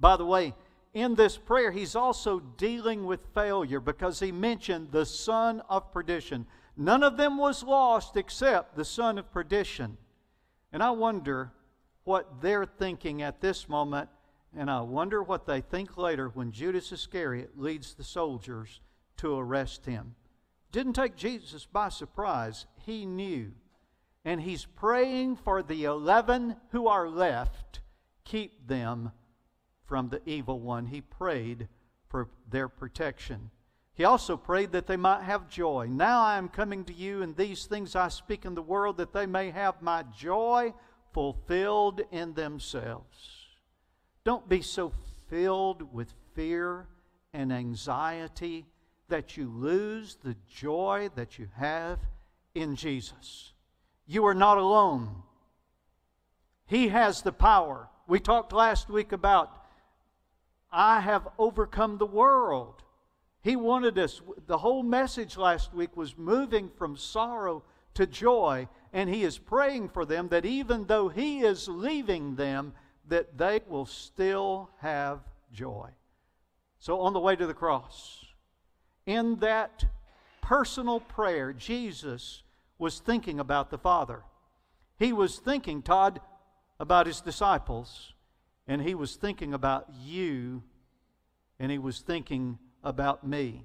By 0.00 0.16
the 0.16 0.24
way, 0.24 0.54
in 0.94 1.14
this 1.14 1.36
prayer, 1.36 1.70
he's 1.70 1.94
also 1.94 2.40
dealing 2.40 3.04
with 3.04 3.34
failure 3.34 3.80
because 3.80 4.18
he 4.18 4.32
mentioned 4.32 4.92
the 4.92 5.04
son 5.04 5.60
of 5.68 5.92
perdition. 5.92 6.46
None 6.74 7.02
of 7.02 7.18
them 7.18 7.36
was 7.36 7.62
lost 7.62 8.16
except 8.16 8.76
the 8.76 8.84
son 8.86 9.18
of 9.18 9.30
perdition. 9.30 9.98
And 10.72 10.82
I 10.82 10.88
wonder 10.88 11.52
what 12.04 12.40
they're 12.40 12.64
thinking 12.64 13.20
at 13.20 13.42
this 13.42 13.68
moment, 13.68 14.08
and 14.56 14.70
I 14.70 14.80
wonder 14.80 15.22
what 15.22 15.44
they 15.44 15.60
think 15.60 15.98
later 15.98 16.30
when 16.30 16.50
Judas 16.50 16.92
Iscariot 16.92 17.58
leads 17.58 17.92
the 17.92 18.04
soldiers 18.04 18.80
to 19.18 19.36
arrest 19.36 19.84
him. 19.84 20.14
Didn't 20.72 20.94
take 20.94 21.14
Jesus 21.14 21.66
by 21.66 21.90
surprise, 21.90 22.64
he 22.86 23.04
knew 23.04 23.52
and 24.26 24.40
he's 24.40 24.66
praying 24.66 25.36
for 25.36 25.62
the 25.62 25.84
11 25.84 26.56
who 26.72 26.88
are 26.88 27.08
left. 27.08 27.78
Keep 28.24 28.66
them 28.66 29.12
from 29.84 30.08
the 30.08 30.20
evil 30.26 30.58
one. 30.58 30.86
He 30.86 31.00
prayed 31.00 31.68
for 32.08 32.28
their 32.50 32.68
protection. 32.68 33.50
He 33.94 34.02
also 34.02 34.36
prayed 34.36 34.72
that 34.72 34.88
they 34.88 34.96
might 34.96 35.22
have 35.22 35.48
joy. 35.48 35.86
Now 35.88 36.22
I 36.22 36.38
am 36.38 36.48
coming 36.48 36.84
to 36.86 36.92
you, 36.92 37.22
and 37.22 37.36
these 37.36 37.66
things 37.66 37.94
I 37.94 38.08
speak 38.08 38.44
in 38.44 38.56
the 38.56 38.62
world, 38.62 38.96
that 38.96 39.12
they 39.12 39.26
may 39.26 39.50
have 39.50 39.80
my 39.80 40.02
joy 40.02 40.74
fulfilled 41.12 42.02
in 42.10 42.34
themselves. 42.34 43.46
Don't 44.24 44.48
be 44.48 44.60
so 44.60 44.92
filled 45.30 45.94
with 45.94 46.12
fear 46.34 46.88
and 47.32 47.52
anxiety 47.52 48.66
that 49.08 49.36
you 49.36 49.48
lose 49.48 50.16
the 50.16 50.34
joy 50.52 51.10
that 51.14 51.38
you 51.38 51.48
have 51.56 52.00
in 52.56 52.74
Jesus. 52.74 53.52
You 54.06 54.26
are 54.26 54.34
not 54.34 54.58
alone. 54.58 55.22
He 56.66 56.88
has 56.88 57.22
the 57.22 57.32
power. 57.32 57.88
We 58.06 58.20
talked 58.20 58.52
last 58.52 58.88
week 58.88 59.12
about, 59.12 59.50
I 60.70 61.00
have 61.00 61.28
overcome 61.38 61.98
the 61.98 62.06
world. 62.06 62.82
He 63.40 63.56
wanted 63.56 63.98
us, 63.98 64.20
the 64.46 64.58
whole 64.58 64.82
message 64.82 65.36
last 65.36 65.72
week 65.72 65.96
was 65.96 66.16
moving 66.16 66.70
from 66.76 66.96
sorrow 66.96 67.62
to 67.94 68.06
joy, 68.06 68.68
and 68.92 69.08
He 69.08 69.22
is 69.22 69.38
praying 69.38 69.88
for 69.88 70.04
them 70.04 70.28
that 70.28 70.44
even 70.44 70.84
though 70.86 71.08
He 71.08 71.40
is 71.40 71.68
leaving 71.68 72.36
them, 72.36 72.74
that 73.08 73.38
they 73.38 73.60
will 73.68 73.86
still 73.86 74.70
have 74.78 75.20
joy. 75.52 75.90
So, 76.78 77.00
on 77.00 77.12
the 77.12 77.20
way 77.20 77.36
to 77.36 77.46
the 77.46 77.54
cross, 77.54 78.24
in 79.06 79.36
that 79.36 79.84
personal 80.42 81.00
prayer, 81.00 81.52
Jesus 81.52 82.42
was 82.78 82.98
thinking 82.98 83.40
about 83.40 83.70
the 83.70 83.78
Father. 83.78 84.22
He 84.98 85.12
was 85.12 85.38
thinking, 85.38 85.82
Todd, 85.82 86.20
about 86.78 87.06
his 87.06 87.20
disciples, 87.20 88.12
and 88.66 88.82
he 88.82 88.94
was 88.94 89.16
thinking 89.16 89.54
about 89.54 89.86
you, 90.02 90.62
and 91.58 91.70
he 91.70 91.78
was 91.78 92.00
thinking 92.00 92.58
about 92.82 93.26
me. 93.26 93.64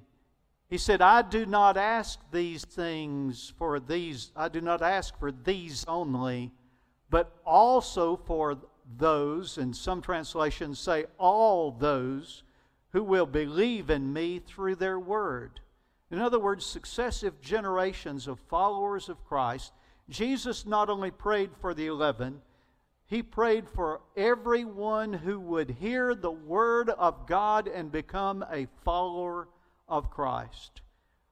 He 0.68 0.78
said, 0.78 1.02
I 1.02 1.20
do 1.22 1.44
not 1.44 1.76
ask 1.76 2.18
these 2.30 2.64
things 2.64 3.52
for 3.58 3.78
these, 3.78 4.32
I 4.34 4.48
do 4.48 4.60
not 4.60 4.80
ask 4.80 5.18
for 5.18 5.30
these 5.30 5.84
only, 5.86 6.50
but 7.10 7.36
also 7.44 8.16
for 8.16 8.56
those, 8.96 9.58
and 9.58 9.76
some 9.76 10.00
translations 10.00 10.78
say 10.78 11.04
all 11.18 11.70
those 11.70 12.42
who 12.92 13.02
will 13.02 13.26
believe 13.26 13.90
in 13.90 14.12
me 14.12 14.38
through 14.38 14.76
their 14.76 14.98
word. 14.98 15.60
In 16.12 16.18
other 16.18 16.38
words, 16.38 16.66
successive 16.66 17.40
generations 17.40 18.28
of 18.28 18.38
followers 18.38 19.08
of 19.08 19.24
Christ. 19.24 19.72
Jesus 20.10 20.66
not 20.66 20.90
only 20.90 21.10
prayed 21.10 21.50
for 21.58 21.72
the 21.72 21.86
eleven, 21.86 22.42
he 23.06 23.22
prayed 23.22 23.66
for 23.66 24.02
everyone 24.14 25.14
who 25.14 25.40
would 25.40 25.70
hear 25.70 26.14
the 26.14 26.30
word 26.30 26.90
of 26.90 27.26
God 27.26 27.66
and 27.66 27.90
become 27.90 28.44
a 28.52 28.68
follower 28.84 29.48
of 29.88 30.10
Christ. 30.10 30.82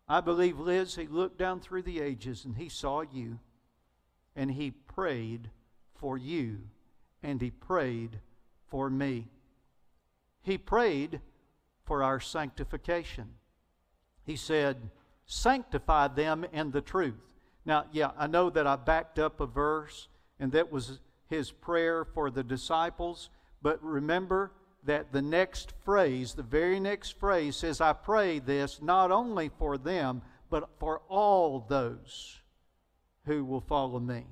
I 0.08 0.22
believe, 0.22 0.58
Liz, 0.58 0.96
he 0.96 1.06
looked 1.06 1.38
down 1.38 1.60
through 1.60 1.82
the 1.82 2.00
ages 2.00 2.46
and 2.46 2.56
he 2.56 2.70
saw 2.70 3.02
you 3.02 3.38
and 4.34 4.50
he 4.50 4.70
prayed 4.70 5.50
for 5.94 6.16
you 6.16 6.58
and 7.22 7.40
he 7.42 7.50
prayed 7.50 8.18
for 8.68 8.88
me. 8.88 9.28
He 10.40 10.56
prayed 10.56 11.20
for 11.84 12.02
our 12.02 12.18
sanctification. 12.18 13.34
He 14.30 14.36
said, 14.36 14.76
Sanctify 15.26 16.06
them 16.06 16.46
in 16.52 16.70
the 16.70 16.80
truth. 16.80 17.18
Now, 17.64 17.86
yeah, 17.90 18.12
I 18.16 18.28
know 18.28 18.48
that 18.50 18.64
I 18.64 18.76
backed 18.76 19.18
up 19.18 19.40
a 19.40 19.46
verse, 19.46 20.06
and 20.38 20.52
that 20.52 20.70
was 20.70 21.00
his 21.26 21.50
prayer 21.50 22.04
for 22.04 22.30
the 22.30 22.44
disciples, 22.44 23.28
but 23.60 23.82
remember, 23.82 24.52
that 24.84 25.10
the 25.10 25.20
next 25.20 25.72
phrase, 25.84 26.34
the 26.34 26.44
very 26.44 26.78
next 26.78 27.18
phrase 27.18 27.56
says, 27.56 27.80
I 27.80 27.92
pray 27.92 28.38
this 28.38 28.80
not 28.80 29.10
only 29.10 29.50
for 29.58 29.76
them, 29.76 30.22
but 30.48 30.70
for 30.78 31.02
all 31.08 31.66
those 31.68 32.40
who 33.26 33.44
will 33.44 33.60
follow 33.60 33.98
me. 33.98 34.26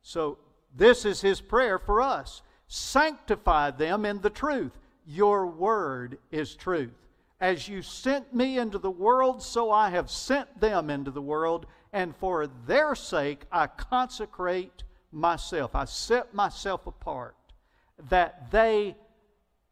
So, 0.00 0.38
this 0.74 1.04
is 1.04 1.20
his 1.20 1.42
prayer 1.42 1.78
for 1.78 2.00
us. 2.00 2.40
Sanctify 2.66 3.72
them 3.72 4.06
in 4.06 4.22
the 4.22 4.30
truth. 4.30 4.72
Your 5.06 5.46
word 5.46 6.16
is 6.30 6.54
truth. 6.54 7.03
As 7.44 7.68
you 7.68 7.82
sent 7.82 8.32
me 8.34 8.56
into 8.56 8.78
the 8.78 8.90
world, 8.90 9.42
so 9.42 9.70
I 9.70 9.90
have 9.90 10.10
sent 10.10 10.62
them 10.62 10.88
into 10.88 11.10
the 11.10 11.20
world, 11.20 11.66
and 11.92 12.16
for 12.16 12.46
their 12.46 12.94
sake 12.94 13.42
I 13.52 13.66
consecrate 13.66 14.82
myself. 15.12 15.74
I 15.74 15.84
set 15.84 16.32
myself 16.32 16.86
apart, 16.86 17.36
that 18.08 18.50
they 18.50 18.96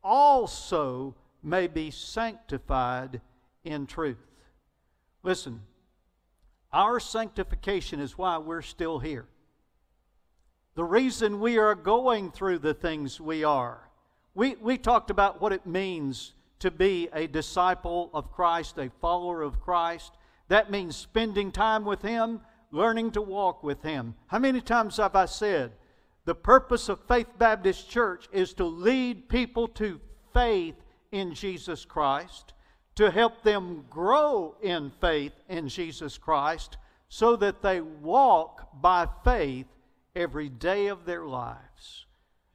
also 0.04 1.14
may 1.42 1.66
be 1.66 1.90
sanctified 1.90 3.22
in 3.64 3.86
truth. 3.86 4.18
Listen, 5.22 5.62
our 6.74 7.00
sanctification 7.00 8.00
is 8.00 8.18
why 8.18 8.36
we're 8.36 8.60
still 8.60 8.98
here. 8.98 9.24
The 10.74 10.84
reason 10.84 11.40
we 11.40 11.56
are 11.56 11.74
going 11.74 12.32
through 12.32 12.58
the 12.58 12.74
things 12.74 13.18
we 13.18 13.44
are. 13.44 13.88
We, 14.34 14.56
we 14.56 14.76
talked 14.76 15.08
about 15.08 15.40
what 15.40 15.54
it 15.54 15.64
means 15.64 16.34
to 16.62 16.70
be 16.70 17.08
a 17.12 17.26
disciple 17.26 18.08
of 18.14 18.30
Christ, 18.30 18.78
a 18.78 18.88
follower 19.00 19.42
of 19.42 19.60
Christ. 19.60 20.12
That 20.46 20.70
means 20.70 20.94
spending 20.94 21.50
time 21.50 21.84
with 21.84 22.02
Him, 22.02 22.40
learning 22.70 23.10
to 23.12 23.20
walk 23.20 23.64
with 23.64 23.82
Him. 23.82 24.14
How 24.28 24.38
many 24.38 24.60
times 24.60 24.98
have 24.98 25.16
I 25.16 25.24
said, 25.24 25.72
the 26.24 26.36
purpose 26.36 26.88
of 26.88 27.00
Faith 27.08 27.26
Baptist 27.36 27.90
Church 27.90 28.28
is 28.32 28.54
to 28.54 28.64
lead 28.64 29.28
people 29.28 29.66
to 29.68 30.00
faith 30.32 30.76
in 31.10 31.34
Jesus 31.34 31.84
Christ, 31.84 32.52
to 32.94 33.10
help 33.10 33.42
them 33.42 33.84
grow 33.90 34.54
in 34.62 34.92
faith 35.00 35.32
in 35.48 35.68
Jesus 35.68 36.16
Christ, 36.16 36.76
so 37.08 37.34
that 37.36 37.60
they 37.60 37.80
walk 37.80 38.80
by 38.80 39.08
faith 39.24 39.66
every 40.14 40.48
day 40.48 40.86
of 40.86 41.06
their 41.06 41.26
lives. 41.26 42.06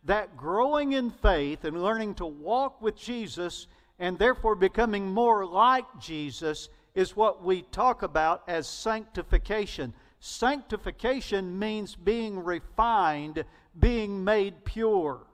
That 0.06 0.38
growing 0.38 0.94
in 0.94 1.12
faith 1.12 1.66
and 1.66 1.84
learning 1.84 2.16
to 2.16 2.26
walk 2.26 2.82
with 2.82 2.96
Jesus 2.96 3.68
and 4.00 4.18
therefore 4.18 4.56
becoming 4.56 5.12
more 5.12 5.46
like 5.46 5.86
Jesus 6.00 6.70
is 6.94 7.16
what 7.16 7.44
we 7.44 7.62
talk 7.64 8.04
about 8.04 8.44
as 8.48 8.68
sanctification. 8.68 9.94
Sanctification 10.20 11.58
means 11.60 11.96
being 11.96 12.44
refined, 12.44 13.46
being 13.78 14.24
made 14.24 14.66
pure. 14.66 15.28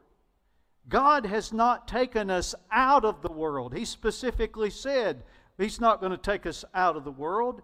God 0.89 1.26
has 1.26 1.53
not 1.53 1.88
taken 1.88 2.30
us 2.30 2.53
out 2.72 3.05
of 3.05 3.22
the 3.22 3.32
world. 3.32 3.74
He 3.74 3.86
specifically 3.86 4.70
said 4.70 5.24
He's 5.57 5.80
not 5.80 5.99
going 5.99 6.11
to 6.11 6.18
take 6.18 6.45
us 6.45 6.66
out 6.74 6.97
of 6.97 7.03
the 7.03 7.11
world. 7.11 7.61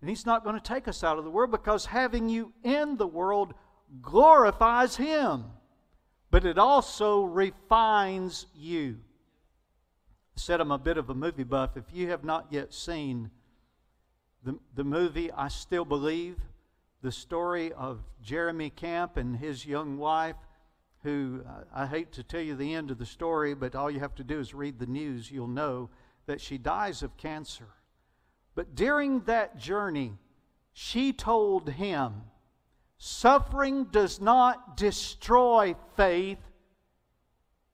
And 0.00 0.08
He's 0.08 0.26
not 0.26 0.42
going 0.44 0.56
to 0.56 0.62
take 0.62 0.88
us 0.88 1.04
out 1.04 1.18
of 1.18 1.24
the 1.24 1.30
world 1.30 1.50
because 1.50 1.86
having 1.86 2.28
you 2.28 2.52
in 2.64 2.96
the 2.96 3.06
world 3.06 3.54
glorifies 4.00 4.96
Him, 4.96 5.44
but 6.30 6.44
it 6.44 6.58
also 6.58 7.22
refines 7.22 8.46
you. 8.54 8.98
I 10.36 10.40
said 10.40 10.60
I'm 10.60 10.70
a 10.70 10.78
bit 10.78 10.96
of 10.96 11.10
a 11.10 11.14
movie 11.14 11.44
buff. 11.44 11.76
If 11.76 11.84
you 11.92 12.08
have 12.10 12.24
not 12.24 12.46
yet 12.50 12.72
seen 12.72 13.30
the, 14.44 14.58
the 14.74 14.84
movie 14.84 15.30
I 15.32 15.48
Still 15.48 15.84
Believe, 15.84 16.38
the 17.02 17.12
story 17.12 17.72
of 17.72 18.00
Jeremy 18.22 18.70
Camp 18.70 19.16
and 19.16 19.36
his 19.36 19.66
young 19.66 19.98
wife, 19.98 20.36
who 21.02 21.42
uh, 21.48 21.64
I 21.74 21.86
hate 21.86 22.12
to 22.12 22.22
tell 22.22 22.40
you 22.40 22.54
the 22.54 22.74
end 22.74 22.90
of 22.90 22.98
the 22.98 23.06
story, 23.06 23.54
but 23.54 23.74
all 23.74 23.90
you 23.90 24.00
have 24.00 24.14
to 24.16 24.24
do 24.24 24.38
is 24.38 24.54
read 24.54 24.78
the 24.78 24.86
news. 24.86 25.30
You'll 25.30 25.48
know 25.48 25.90
that 26.26 26.40
she 26.40 26.58
dies 26.58 27.02
of 27.02 27.16
cancer. 27.16 27.68
But 28.54 28.74
during 28.74 29.20
that 29.20 29.56
journey, 29.56 30.12
she 30.72 31.12
told 31.12 31.70
him, 31.70 32.22
Suffering 33.02 33.84
does 33.84 34.20
not 34.20 34.76
destroy 34.76 35.74
faith, 35.96 36.38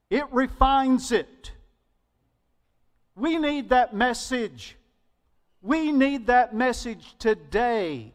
it 0.09 0.23
refines 0.31 1.11
it. 1.11 1.51
We 3.13 3.37
need 3.37 3.67
that 3.71 3.93
message. 3.93 4.77
We 5.61 5.91
need 5.91 6.27
that 6.27 6.55
message 6.55 7.15
today 7.19 8.13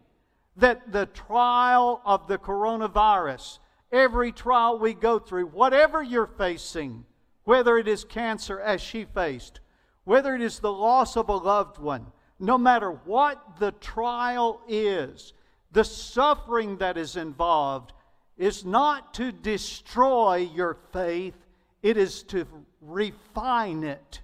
that 0.57 0.91
the 0.91 1.05
trial 1.05 2.01
of 2.07 2.29
the 2.29 2.39
coronavirus, 2.39 3.59
every 3.93 4.33
trial 4.33 4.79
we 4.79 4.95
go 4.95 5.19
through, 5.19 5.49
whatever 5.49 6.03
you're 6.03 6.27
facing, 6.27 7.05
whether 7.45 7.77
it 7.77 7.89
is 7.89 8.05
cancer 8.05 8.59
as 8.59 8.81
she 8.81 9.05
faced, 9.05 9.61
whether 10.05 10.35
it 10.35 10.41
is 10.41 10.61
the 10.61 10.73
loss 10.73 11.19
of 11.19 11.29
a 11.29 11.37
loved 11.37 11.77
one, 11.77 12.07
no 12.39 12.57
matter 12.57 12.91
what 12.91 13.59
the 13.59 13.73
trial 13.73 14.63
is, 14.67 15.35
the 15.73 15.85
suffering 15.85 16.77
that 16.79 16.97
is 16.97 17.17
involved 17.17 17.93
is 18.37 18.65
not 18.65 19.15
to 19.15 19.33
destroy 19.33 20.49
your 20.55 20.77
faith, 20.93 21.35
it 21.83 21.97
is 21.97 22.23
to 22.25 22.47
refine 22.81 23.83
it 23.85 24.21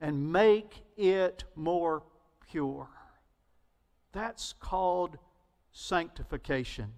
and 0.00 0.32
make 0.32 0.82
it 0.96 1.44
more 1.54 2.02
pure. 2.50 2.88
That's 4.12 4.54
called 4.54 5.18
sanctification. 5.72 6.92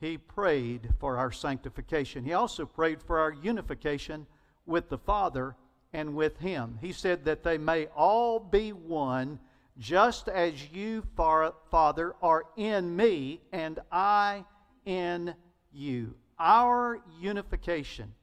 He 0.00 0.16
prayed 0.16 0.88
for 0.98 1.18
our 1.18 1.30
sanctification. 1.30 2.24
He 2.24 2.32
also 2.32 2.64
prayed 2.64 3.02
for 3.02 3.18
our 3.18 3.32
unification 3.32 4.26
with 4.66 4.88
the 4.88 4.98
Father 4.98 5.56
and 5.92 6.14
with 6.14 6.38
Him. 6.38 6.78
He 6.80 6.92
said 6.92 7.24
that 7.24 7.42
they 7.42 7.58
may 7.58 7.86
all 7.86 8.38
be 8.38 8.72
one, 8.72 9.38
just 9.80 10.28
as 10.28 10.70
you, 10.70 11.02
Father, 11.16 12.14
are 12.22 12.44
in 12.56 12.94
me 12.94 13.40
and 13.50 13.78
I 13.90 14.44
in 14.84 15.34
you. 15.72 16.14
Our 16.38 17.00
unification. 17.18 18.14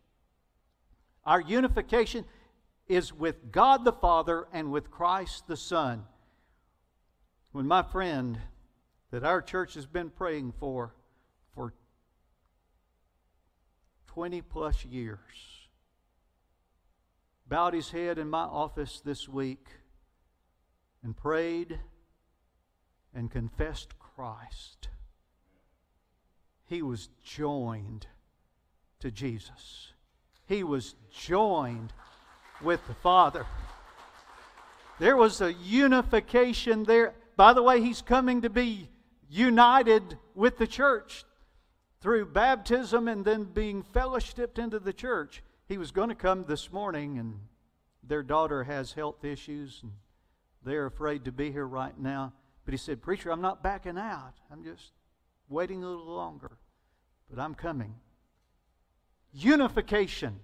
Our 1.25 1.41
unification 1.41 2.25
is 2.87 3.11
with 3.11 3.51
God 3.51 3.83
the 3.83 3.91
Father 3.91 4.47
and 4.53 4.71
with 4.71 4.91
Christ 4.91 5.47
the 5.47 5.57
Son. 5.57 6.05
When 7.51 7.67
my 7.67 7.81
friend 7.81 8.37
that 9.11 9.23
our 9.23 9.41
church 9.41 9.73
has 9.73 9.87
been 9.87 10.11
praying 10.11 10.53
for 10.59 10.93
for 11.55 11.73
20 14.07 14.41
plus 14.41 14.85
years 14.85 15.19
bowed 17.47 17.73
his 17.73 17.89
head 17.91 18.17
in 18.17 18.29
my 18.29 18.43
office 18.43 19.01
this 19.03 19.27
week 19.27 19.65
and 21.03 21.15
prayed 21.15 21.79
and 23.13 23.31
confessed 23.31 23.97
Christ, 23.99 24.89
he 26.65 26.81
was 26.81 27.09
joined 27.23 28.07
to 28.99 29.11
Jesus. 29.11 29.93
He 30.47 30.63
was 30.63 30.95
joined 31.11 31.93
with 32.61 32.85
the 32.87 32.93
Father. 32.95 33.45
There 34.99 35.15
was 35.15 35.41
a 35.41 35.53
unification 35.53 36.83
there. 36.83 37.13
By 37.35 37.53
the 37.53 37.61
way, 37.61 37.81
he's 37.81 38.01
coming 38.01 38.41
to 38.41 38.49
be 38.49 38.89
united 39.29 40.17
with 40.33 40.57
the 40.57 40.67
church 40.67 41.25
through 42.01 42.25
baptism 42.25 43.07
and 43.07 43.23
then 43.23 43.43
being 43.43 43.83
fellowshipped 43.83 44.57
into 44.57 44.79
the 44.79 44.93
church. 44.93 45.43
He 45.67 45.77
was 45.77 45.91
going 45.91 46.09
to 46.09 46.15
come 46.15 46.45
this 46.47 46.71
morning, 46.71 47.17
and 47.17 47.39
their 48.03 48.23
daughter 48.23 48.63
has 48.63 48.93
health 48.93 49.23
issues, 49.23 49.81
and 49.83 49.91
they're 50.63 50.85
afraid 50.85 51.25
to 51.25 51.31
be 51.31 51.51
here 51.51 51.67
right 51.67 51.97
now. 51.97 52.33
But 52.65 52.73
he 52.73 52.77
said, 52.77 53.01
Preacher, 53.01 53.31
I'm 53.31 53.41
not 53.41 53.63
backing 53.63 53.97
out. 53.97 54.33
I'm 54.51 54.63
just 54.63 54.91
waiting 55.49 55.83
a 55.83 55.89
little 55.89 56.13
longer, 56.13 56.57
but 57.29 57.41
I'm 57.41 57.55
coming. 57.55 57.95
Unification. 59.31 60.39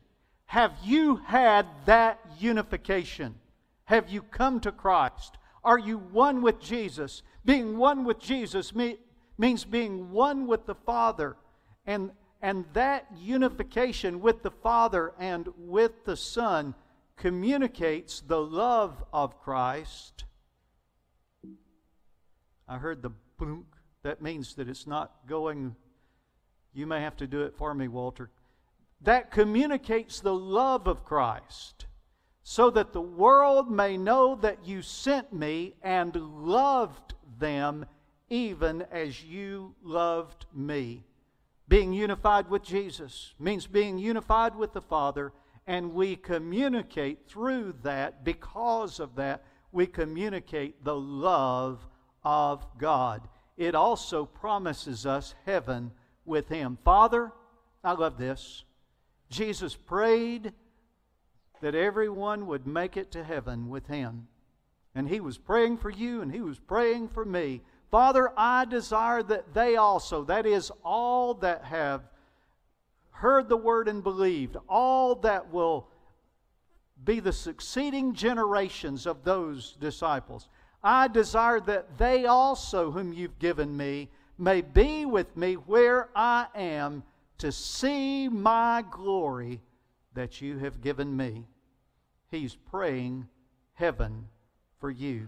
Have 0.46 0.74
you 0.84 1.18
had 1.18 1.66
that 1.86 2.20
unification? 2.40 3.36
Have 3.86 4.10
you 4.10 4.22
come 4.22 4.60
to 4.62 4.72
Christ? 4.72 5.38
Are 5.64 5.80
you 5.80 5.98
one 5.98 6.42
with 6.42 6.60
Jesus? 6.60 7.24
Being 7.44 7.78
one 7.78 8.06
with 8.06 8.20
Jesus 8.20 8.74
means 9.38 9.66
being 9.66 10.12
one 10.12 10.48
with 10.48 10.66
the 10.66 10.76
Father. 10.76 11.36
And, 11.86 12.12
and 12.42 12.66
that 12.74 13.08
unification 13.18 14.22
with 14.22 14.44
the 14.44 14.52
Father 14.52 15.14
and 15.20 15.50
with 15.58 16.06
the 16.06 16.16
Son 16.16 16.76
communicates 17.18 18.22
the 18.22 18.42
love 18.42 19.04
of 19.14 19.40
Christ. 19.40 20.26
I 22.68 22.78
heard 22.78 23.02
the 23.02 23.12
blunk. 23.38 23.66
That 24.04 24.22
means 24.22 24.56
that 24.56 24.68
it's 24.68 24.88
not 24.88 25.12
going. 25.28 25.76
You 26.74 26.88
may 26.88 27.02
have 27.02 27.16
to 27.18 27.28
do 27.28 27.42
it 27.44 27.56
for 27.56 27.74
me, 27.74 27.88
Walter. 27.88 28.30
That 29.02 29.32
communicates 29.32 30.20
the 30.20 30.34
love 30.34 30.88
of 30.88 31.06
Christ 31.06 31.86
so 32.44 32.70
that 32.72 32.92
the 32.92 33.02
world 33.02 33.72
may 33.72 33.98
know 33.98 34.36
that 34.36 34.66
you 34.66 34.82
sent 34.82 35.32
me 35.32 35.76
and 35.82 36.16
loved 36.16 37.14
them 37.40 37.86
even 38.30 38.84
as 38.92 39.24
you 39.24 39.76
loved 39.82 40.46
me. 40.54 41.04
Being 41.68 41.94
unified 41.94 42.50
with 42.50 42.64
Jesus 42.64 43.34
means 43.40 43.68
being 43.68 43.98
unified 43.98 44.56
with 44.56 44.74
the 44.74 44.82
Father, 44.82 45.32
and 45.68 45.94
we 45.94 46.16
communicate 46.16 47.28
through 47.28 47.76
that, 47.84 48.24
because 48.24 49.00
of 49.00 49.16
that, 49.16 49.44
we 49.72 49.88
communicate 49.88 50.84
the 50.84 50.96
love 50.96 51.86
of 52.24 52.66
God. 52.78 53.28
It 53.58 53.76
also 53.76 54.26
promises 54.26 55.06
us 55.06 55.36
heaven 55.46 55.92
with 56.26 56.50
Him. 56.50 56.78
Father, 56.84 57.32
I 57.84 57.94
love 57.94 58.18
this. 58.18 58.64
Jesus 59.30 59.76
prayed 59.76 60.54
that 61.62 61.76
everyone 61.76 62.46
would 62.48 62.68
make 62.68 62.98
it 62.98 63.12
to 63.12 63.24
heaven 63.24 63.70
with 63.70 63.88
him. 63.88 64.28
And 64.94 65.10
he 65.10 65.20
was 65.20 65.38
praying 65.38 65.78
for 65.78 65.90
you 65.90 66.22
and 66.22 66.32
he 66.32 66.42
was 66.42 66.60
praying 66.60 67.10
for 67.10 67.26
me. 67.26 67.62
Father, 67.90 68.32
I 68.38 68.66
desire 68.66 69.24
that 69.24 69.54
they 69.54 69.76
also, 69.76 70.24
that 70.26 70.46
is, 70.46 70.72
all 70.84 71.34
that 71.36 71.64
have 71.64 72.04
heard 73.14 73.50
the 73.50 73.58
word 73.58 73.88
and 73.88 74.04
believed, 74.04 74.58
all 74.68 75.16
that 75.16 75.52
will 75.52 75.88
be 77.04 77.20
the 77.20 77.34
succeeding 77.34 78.14
generations 78.14 79.06
of 79.06 79.24
those 79.24 79.76
disciples, 79.80 80.50
I 80.84 81.08
desire 81.08 81.60
that 81.62 81.98
they 81.98 82.26
also, 82.26 82.92
whom 82.92 83.14
you've 83.14 83.40
given 83.40 83.76
me, 83.76 84.10
may 84.38 84.62
be 84.62 85.06
with 85.06 85.36
me 85.38 85.54
where 85.54 86.10
I 86.16 86.48
am 86.56 87.04
to 87.38 87.52
see 87.52 88.28
my 88.28 88.84
glory 88.90 89.62
that 90.14 90.42
you 90.42 90.58
have 90.60 90.82
given 90.82 91.16
me. 91.16 91.46
He's 92.30 92.56
praying 92.56 93.28
heaven 93.74 94.28
for 94.80 94.92
you. 94.92 95.28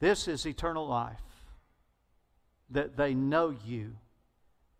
This 0.00 0.28
is 0.28 0.46
eternal 0.46 0.86
life 0.86 1.18
that 2.70 2.96
they 2.96 3.14
know 3.14 3.54
you, 3.64 3.96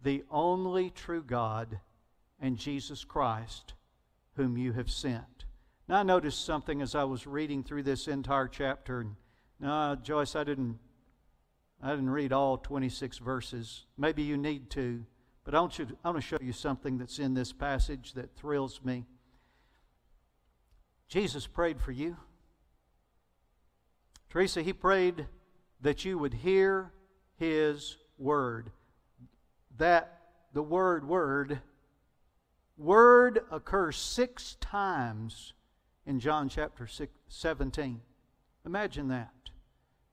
the 0.02 0.24
only 0.30 0.90
true 0.90 1.22
God, 1.22 1.78
and 2.40 2.56
Jesus 2.56 3.04
Christ, 3.04 3.74
whom 4.36 4.56
you 4.56 4.72
have 4.72 4.90
sent. 4.90 5.44
Now, 5.88 6.00
I 6.00 6.02
noticed 6.02 6.44
something 6.44 6.82
as 6.82 6.94
I 6.94 7.04
was 7.04 7.26
reading 7.26 7.62
through 7.62 7.84
this 7.84 8.08
entire 8.08 8.48
chapter. 8.48 9.06
No, 9.60 9.96
Joyce, 10.02 10.34
I 10.34 10.44
didn't, 10.44 10.78
I 11.82 11.90
didn't 11.90 12.10
read 12.10 12.32
all 12.32 12.58
26 12.58 13.18
verses. 13.18 13.86
Maybe 13.96 14.22
you 14.22 14.36
need 14.36 14.70
to, 14.70 15.04
but 15.44 15.54
I 15.54 15.60
want, 15.60 15.78
you 15.78 15.86
to, 15.86 15.96
I 16.04 16.10
want 16.10 16.22
to 16.22 16.26
show 16.26 16.38
you 16.40 16.52
something 16.52 16.98
that's 16.98 17.18
in 17.18 17.34
this 17.34 17.52
passage 17.52 18.14
that 18.14 18.34
thrills 18.34 18.80
me. 18.84 19.06
Jesus 21.08 21.46
prayed 21.46 21.80
for 21.80 21.92
you. 21.92 22.16
Teresa, 24.30 24.62
he 24.62 24.72
prayed 24.72 25.26
that 25.82 26.04
you 26.04 26.16
would 26.16 26.32
hear 26.32 26.92
his 27.36 27.98
word. 28.16 28.70
That 29.78 30.20
the 30.52 30.62
word 30.62 31.06
word 31.06 31.60
word 32.76 33.40
occurs 33.50 33.96
six 33.96 34.56
times 34.60 35.52
in 36.06 36.20
John 36.20 36.48
chapter 36.48 36.86
six, 36.86 37.12
17. 37.28 38.00
Imagine 38.66 39.08
that. 39.08 39.32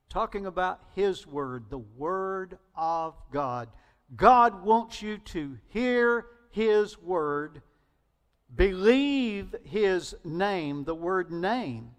Talking 0.08 0.46
about 0.46 0.80
his 0.94 1.26
word, 1.26 1.66
the 1.70 1.78
word 1.78 2.58
of 2.74 3.14
God. 3.32 3.68
God 4.16 4.64
wants 4.64 5.02
you 5.02 5.18
to 5.18 5.58
hear 5.68 6.26
his 6.50 6.98
word 7.00 7.62
Believe 8.54 9.54
his 9.64 10.14
name. 10.24 10.84
The 10.84 10.94
word 10.94 11.30
name 11.30 11.92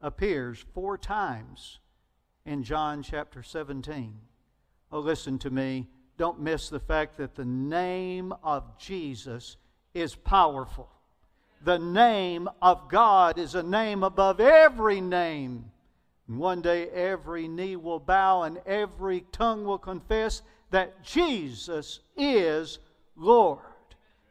appears 0.00 0.64
four 0.72 0.96
times 0.96 1.80
in 2.46 2.62
John 2.62 3.02
chapter 3.02 3.42
17. 3.42 4.18
Oh, 4.90 5.00
listen 5.00 5.38
to 5.40 5.50
me. 5.50 5.86
Don't 6.20 6.38
miss 6.38 6.68
the 6.68 6.80
fact 6.80 7.16
that 7.16 7.34
the 7.34 7.46
name 7.46 8.34
of 8.44 8.76
Jesus 8.76 9.56
is 9.94 10.14
powerful. 10.14 10.90
The 11.64 11.78
name 11.78 12.46
of 12.60 12.90
God 12.90 13.38
is 13.38 13.54
a 13.54 13.62
name 13.62 14.02
above 14.02 14.38
every 14.38 15.00
name. 15.00 15.70
And 16.28 16.38
one 16.38 16.60
day 16.60 16.90
every 16.90 17.48
knee 17.48 17.76
will 17.76 18.00
bow 18.00 18.42
and 18.42 18.58
every 18.66 19.22
tongue 19.32 19.64
will 19.64 19.78
confess 19.78 20.42
that 20.70 21.02
Jesus 21.02 22.00
is 22.18 22.80
Lord. 23.16 23.60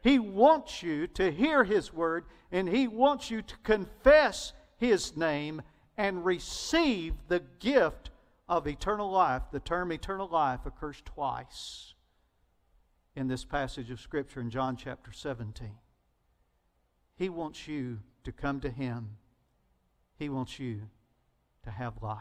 He 0.04 0.20
wants 0.20 0.84
you 0.84 1.08
to 1.08 1.32
hear 1.32 1.64
His 1.64 1.92
word, 1.92 2.24
and 2.52 2.68
He 2.68 2.86
wants 2.86 3.32
you 3.32 3.42
to 3.42 3.56
confess 3.64 4.52
His 4.78 5.16
name 5.16 5.60
and 5.98 6.24
receive 6.24 7.14
the 7.26 7.42
gift 7.58 8.09
of 8.50 8.66
eternal 8.66 9.08
life. 9.10 9.42
The 9.52 9.60
term 9.60 9.92
eternal 9.92 10.28
life 10.28 10.66
occurs 10.66 11.00
twice 11.04 11.94
in 13.14 13.28
this 13.28 13.44
passage 13.44 13.90
of 13.90 14.00
Scripture 14.00 14.40
in 14.40 14.50
John 14.50 14.76
chapter 14.76 15.12
17. 15.12 15.70
He 17.14 17.28
wants 17.28 17.68
you 17.68 18.00
to 18.24 18.32
come 18.32 18.60
to 18.60 18.68
Him, 18.68 19.16
He 20.18 20.28
wants 20.28 20.58
you 20.58 20.82
to 21.62 21.70
have 21.70 22.02
life. 22.02 22.18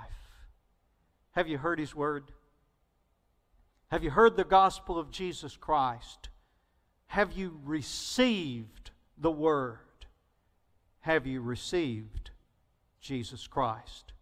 Have 1.31 1.47
you 1.47 1.57
heard 1.57 1.79
His 1.79 1.95
word? 1.95 2.31
Have 3.87 4.03
you 4.03 4.11
heard 4.11 4.37
the 4.37 4.43
gospel 4.43 4.99
of 4.99 5.09
Jesus 5.09 5.57
Christ? 5.57 6.29
Have 7.07 7.33
you 7.33 7.59
received 7.65 8.91
the 9.17 9.31
Word? 9.31 9.79
Have 10.99 11.25
you 11.25 11.41
received 11.41 12.29
Jesus 13.01 13.47
Christ? 13.47 14.13